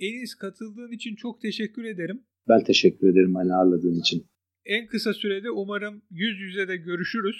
Enis 0.00 0.34
katıldığın 0.34 0.92
için 0.92 1.16
çok 1.16 1.40
teşekkür 1.40 1.84
ederim. 1.84 2.24
Ben 2.48 2.64
teşekkür 2.64 3.08
ederim 3.08 3.34
beni 3.34 3.54
ağırladığın 3.54 4.00
için. 4.00 4.26
En 4.64 4.86
kısa 4.86 5.14
sürede 5.14 5.50
umarım 5.50 6.02
yüz 6.10 6.40
yüze 6.40 6.68
de 6.68 6.76
görüşürüz. 6.76 7.36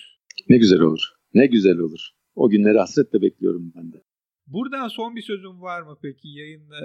Ne 0.48 0.56
güzel 0.58 0.80
olur. 0.80 1.00
Ne 1.34 1.46
güzel 1.46 1.78
olur. 1.78 2.00
O 2.34 2.50
günleri 2.50 2.78
hasretle 2.78 3.22
bekliyorum 3.22 3.72
ben 3.76 3.92
de. 3.92 4.03
Buradan 4.46 4.88
son 4.88 5.16
bir 5.16 5.22
sözün 5.22 5.60
var 5.60 5.82
mı 5.82 5.98
peki 6.02 6.28
yayında 6.28 6.76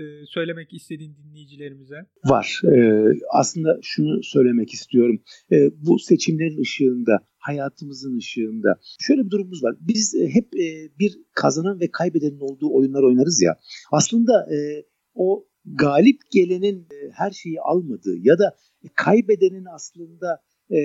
e, 0.00 0.26
söylemek 0.26 0.74
istediğin 0.74 1.16
dinleyicilerimize? 1.16 1.96
Var. 2.24 2.60
E, 2.64 3.04
aslında 3.30 3.78
şunu 3.82 4.22
söylemek 4.22 4.74
istiyorum. 4.74 5.22
E, 5.52 5.70
bu 5.86 5.98
seçimlerin 5.98 6.60
ışığında, 6.60 7.18
hayatımızın 7.38 8.18
ışığında 8.18 8.80
şöyle 9.00 9.24
bir 9.24 9.30
durumumuz 9.30 9.62
var. 9.62 9.76
Biz 9.80 10.14
e, 10.14 10.28
hep 10.28 10.56
e, 10.56 10.98
bir 10.98 11.18
kazanan 11.34 11.80
ve 11.80 11.90
kaybedenin 11.90 12.40
olduğu 12.40 12.74
oyunlar 12.74 13.02
oynarız 13.02 13.42
ya. 13.42 13.58
Aslında 13.92 14.46
e, 14.54 14.58
o 15.14 15.48
galip 15.64 16.20
gelenin 16.32 16.80
e, 16.80 17.10
her 17.12 17.30
şeyi 17.30 17.60
almadığı 17.60 18.16
ya 18.18 18.38
da 18.38 18.56
kaybedenin 18.94 19.64
aslında 19.74 20.42
e, 20.70 20.80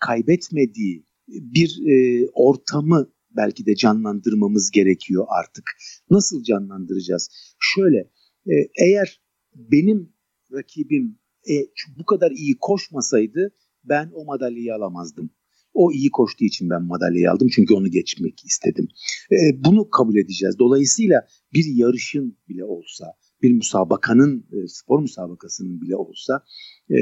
kaybetmediği 0.00 1.06
bir 1.28 1.80
e, 1.86 2.26
ortamı 2.32 3.10
belki 3.36 3.66
de 3.66 3.76
canlandırmamız 3.76 4.70
gerekiyor 4.70 5.26
artık. 5.28 5.64
Nasıl 6.10 6.42
canlandıracağız? 6.42 7.28
Şöyle 7.60 7.98
e, 8.46 8.54
eğer 8.80 9.20
benim 9.54 10.12
rakibim 10.52 11.18
e, 11.50 11.54
bu 11.98 12.04
kadar 12.04 12.30
iyi 12.30 12.56
koşmasaydı 12.60 13.52
ben 13.84 14.10
o 14.14 14.24
madalyayı 14.24 14.74
alamazdım. 14.74 15.30
O 15.74 15.92
iyi 15.92 16.10
koştuğu 16.10 16.44
için 16.44 16.70
ben 16.70 16.82
madalyayı 16.82 17.30
aldım 17.30 17.48
çünkü 17.54 17.74
onu 17.74 17.90
geçmek 17.90 18.44
istedim. 18.44 18.88
E, 19.32 19.64
bunu 19.64 19.90
kabul 19.90 20.16
edeceğiz. 20.16 20.58
Dolayısıyla 20.58 21.26
bir 21.54 21.64
yarışın 21.74 22.38
bile 22.48 22.64
olsa, 22.64 23.04
bir 23.42 23.52
müsabakanın, 23.52 24.46
e, 24.52 24.68
spor 24.68 25.00
müsabakasının 25.00 25.80
bile 25.80 25.96
olsa 25.96 26.44
e, 26.90 26.96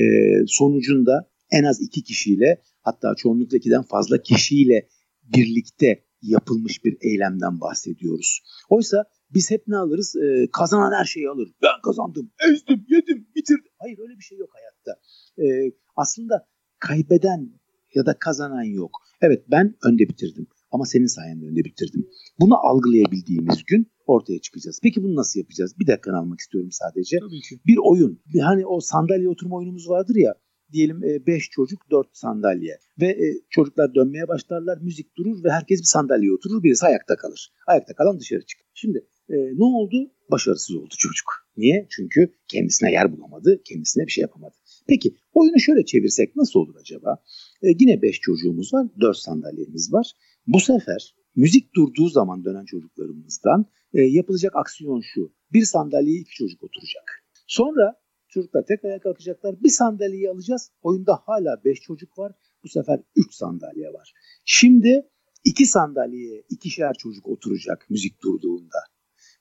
sonucunda 0.47 1.31
en 1.51 1.65
az 1.65 1.81
iki 1.81 2.03
kişiyle 2.03 2.63
hatta 2.81 3.15
çoğunlukla 3.15 3.57
ikiden 3.57 3.83
fazla 3.83 4.23
kişiyle 4.23 4.89
birlikte 5.23 6.05
yapılmış 6.23 6.85
bir 6.85 6.97
eylemden 7.01 7.61
bahsediyoruz. 7.61 8.41
Oysa 8.69 9.05
biz 9.35 9.51
hep 9.51 9.69
ne 9.69 9.77
alırız? 9.77 10.17
Ee, 10.17 10.49
kazanan 10.53 10.93
her 10.99 11.05
şeyi 11.05 11.29
alır. 11.29 11.49
Ben 11.63 11.81
kazandım, 11.85 12.31
ezdim, 12.51 12.87
yedim, 12.89 13.27
bitirdim. 13.37 13.73
Hayır 13.79 13.99
öyle 13.99 14.19
bir 14.19 14.23
şey 14.23 14.39
yok 14.39 14.51
hayatta. 14.53 15.01
Ee, 15.39 15.73
aslında 15.97 16.47
kaybeden 16.79 17.51
ya 17.95 18.07
da 18.07 18.19
kazanan 18.19 18.63
yok. 18.63 18.91
Evet 19.21 19.45
ben 19.51 19.75
önde 19.85 20.09
bitirdim 20.09 20.47
ama 20.71 20.85
senin 20.85 21.07
sayende 21.07 21.47
önde 21.47 21.65
bitirdim. 21.65 22.09
Bunu 22.41 22.67
algılayabildiğimiz 22.67 23.65
gün 23.67 23.93
ortaya 24.07 24.41
çıkacağız. 24.41 24.81
Peki 24.83 25.03
bunu 25.03 25.17
nasıl 25.17 25.41
yapacağız? 25.41 25.79
Bir 25.79 25.87
dakika 25.87 26.17
almak 26.17 26.41
istiyorum 26.41 26.71
sadece. 26.73 27.19
Tabii 27.19 27.41
ki. 27.41 27.61
Bir 27.67 27.79
oyun. 27.83 28.23
Hani 28.43 28.67
o 28.67 28.81
sandalye 28.81 29.29
oturma 29.29 29.57
oyunumuz 29.57 29.89
vardır 29.89 30.15
ya 30.17 30.35
diyelim 30.73 31.03
5 31.03 31.37
e, 31.37 31.51
çocuk 31.51 31.91
4 31.91 32.09
sandalye 32.13 32.79
ve 33.01 33.07
e, 33.07 33.27
çocuklar 33.51 33.95
dönmeye 33.95 34.29
başlarlar 34.29 34.79
müzik 34.79 35.17
durur 35.17 35.45
ve 35.45 35.51
herkes 35.51 35.81
bir 35.81 35.87
sandalyeye 35.87 36.33
oturur 36.33 36.63
birisi 36.63 36.87
ayakta 36.87 37.17
kalır. 37.17 37.53
Ayakta 37.67 37.95
kalan 37.95 38.21
dışarı 38.21 38.47
çıkar. 38.47 38.67
Şimdi 38.75 39.07
e, 39.29 39.35
ne 39.35 39.65
oldu? 39.65 40.11
Başarısız 40.31 40.77
oldu 40.77 40.95
çocuk. 40.99 41.27
Niye? 41.57 41.87
Çünkü 41.91 42.33
kendisine 42.49 42.93
yer 42.93 43.17
bulamadı, 43.17 43.63
kendisine 43.65 44.07
bir 44.07 44.13
şey 44.13 44.23
yapamadı. 44.23 44.55
Peki 44.89 45.17
oyunu 45.33 45.61
şöyle 45.61 45.85
çevirsek 45.85 46.37
nasıl 46.37 46.61
olur 46.61 46.75
acaba? 46.81 47.23
Yine 47.63 48.03
5 48.03 48.21
çocuğumuz 48.21 48.75
var, 48.75 48.87
4 49.01 49.17
sandalyemiz 49.17 49.93
var. 49.93 50.13
Bu 50.47 50.61
sefer 50.61 51.15
müzik 51.37 51.75
durduğu 51.75 52.09
zaman 52.09 52.45
dönen 52.45 52.65
çocuklarımızdan 52.65 53.67
yapılacak 53.93 54.57
aksiyon 54.57 55.01
şu. 55.01 55.33
Bir 55.53 55.65
sandalyeye 55.65 56.21
iki 56.21 56.35
çocuk 56.35 56.63
oturacak. 56.63 57.25
Sonra 57.47 58.02
çocuklar 58.33 58.65
tek 58.67 58.85
ayağa 58.85 59.01
kalkacaklar. 59.01 59.63
Bir 59.63 59.69
sandalyeyi 59.69 60.31
alacağız. 60.31 60.71
Oyunda 60.83 61.23
hala 61.27 61.65
5 61.65 61.81
çocuk 61.81 62.19
var. 62.19 62.33
Bu 62.65 62.69
sefer 62.69 63.01
3 63.17 63.35
sandalye 63.35 63.93
var. 63.93 64.13
Şimdi 64.45 65.09
iki 65.45 65.67
sandalyeye 65.67 66.45
ikişer 66.51 66.95
çocuk 66.95 67.29
oturacak 67.29 67.87
müzik 67.91 68.23
durduğunda. 68.23 68.79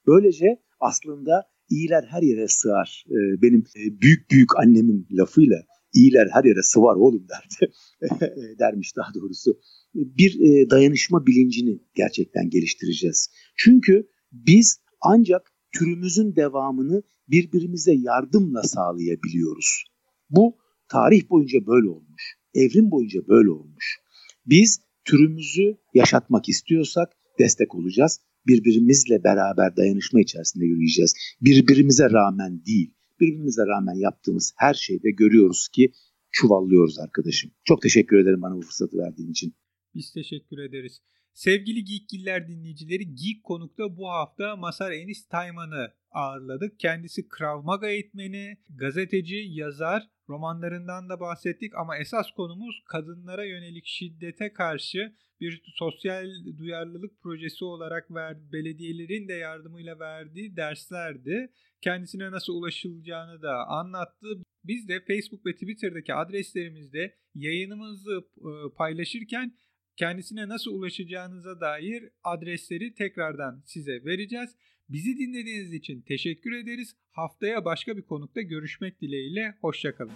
Böylece 0.08 0.62
aslında 0.80 1.44
iyiler 1.70 2.04
her 2.04 2.22
yere 2.22 2.48
sığar. 2.48 3.06
Ee, 3.08 3.42
benim 3.42 3.64
e, 3.76 4.02
büyük 4.02 4.32
büyük 4.32 4.60
annemin 4.60 5.08
lafıyla 5.12 5.58
iyiler 5.94 6.28
her 6.34 6.44
yere 6.44 6.62
sıvar 6.64 6.96
oğlum 6.96 7.28
derdi. 7.30 7.74
dermiş 8.60 8.96
daha 8.96 9.14
doğrusu. 9.14 9.60
Bir 9.94 10.40
e, 10.40 10.70
dayanışma 10.70 11.26
bilincini 11.26 11.80
gerçekten 11.96 12.50
geliştireceğiz. 12.50 13.30
Çünkü 13.56 14.08
biz 14.32 14.82
ancak 15.02 15.51
türümüzün 15.72 16.36
devamını 16.36 17.04
birbirimize 17.28 17.94
yardımla 17.94 18.64
sağlayabiliyoruz. 18.64 19.86
Bu 20.30 20.58
tarih 20.90 21.30
boyunca 21.30 21.66
böyle 21.68 21.90
olmuş. 21.90 22.38
Evrim 22.54 22.92
boyunca 22.92 23.28
böyle 23.28 23.50
olmuş. 23.50 23.98
Biz 24.46 24.82
türümüzü 25.06 25.78
yaşatmak 25.94 26.50
istiyorsak 26.50 27.14
destek 27.40 27.76
olacağız. 27.76 28.20
Birbirimizle 28.48 29.24
beraber 29.24 29.78
dayanışma 29.78 30.22
içerisinde 30.22 30.66
yürüyeceğiz. 30.66 31.14
Birbirimize 31.42 32.10
rağmen 32.10 32.66
değil, 32.66 32.94
birbirimize 33.20 33.62
rağmen 33.68 33.96
yaptığımız 33.96 34.54
her 34.58 34.74
şeyde 34.74 35.12
görüyoruz 35.12 35.68
ki 35.68 35.92
çuvallıyoruz 36.32 37.00
arkadaşım. 37.00 37.52
Çok 37.64 37.82
teşekkür 37.82 38.18
ederim 38.18 38.42
bana 38.42 38.56
bu 38.56 38.62
fırsatı 38.62 38.98
verdiğin 38.98 39.32
için. 39.32 39.54
Biz 39.96 40.14
teşekkür 40.14 40.58
ederiz. 40.58 41.02
Sevgili 41.34 41.84
Geekgiller 41.84 42.48
dinleyicileri 42.48 43.16
Geek 43.16 43.44
Konuk'ta 43.44 43.98
bu 43.98 44.10
hafta 44.10 44.56
Masar 44.56 44.92
Enis 44.92 45.28
Tayman'ı 45.28 45.94
ağırladık. 46.12 46.80
Kendisi 46.80 47.30
Krav 47.30 47.64
Maga 47.64 47.88
eğitmeni, 47.88 48.58
gazeteci, 48.70 49.36
yazar, 49.36 50.04
romanlarından 50.30 51.10
da 51.10 51.20
bahsettik 51.20 51.76
ama 51.76 51.98
esas 51.98 52.32
konumuz 52.32 52.84
kadınlara 52.86 53.46
yönelik 53.46 53.86
şiddete 53.86 54.54
karşı 54.54 55.16
bir 55.42 55.64
sosyal 55.76 56.30
duyarlılık 56.58 57.22
projesi 57.22 57.66
olarak 57.66 58.12
ver, 58.12 58.52
belediyelerin 58.52 59.28
de 59.28 59.34
yardımıyla 59.34 60.00
verdiği 60.00 60.56
derslerdi. 60.56 61.52
Kendisine 61.82 62.32
nasıl 62.32 62.54
ulaşılacağını 62.54 63.42
da 63.42 63.68
anlattı. 63.68 64.28
Biz 64.64 64.88
de 64.88 65.00
Facebook 65.08 65.46
ve 65.46 65.54
Twitter'daki 65.54 66.14
adreslerimizde 66.14 67.16
yayınımızı 67.36 68.22
e, 68.38 68.50
paylaşırken 68.78 69.58
kendisine 70.02 70.50
nasıl 70.50 70.72
ulaşacağınıza 70.72 71.60
dair 71.62 72.10
adresleri 72.24 72.94
tekrardan 72.94 73.64
size 73.66 74.06
vereceğiz. 74.06 74.56
Bizi 74.90 75.18
dinlediğiniz 75.18 75.74
için 75.74 76.02
teşekkür 76.02 76.52
ederiz. 76.52 76.96
Haftaya 77.12 77.66
başka 77.66 77.98
bir 77.98 78.02
konukta 78.02 78.42
görüşmek 78.42 79.02
dileğiyle. 79.02 79.58
Hoşçakalın. 79.62 80.14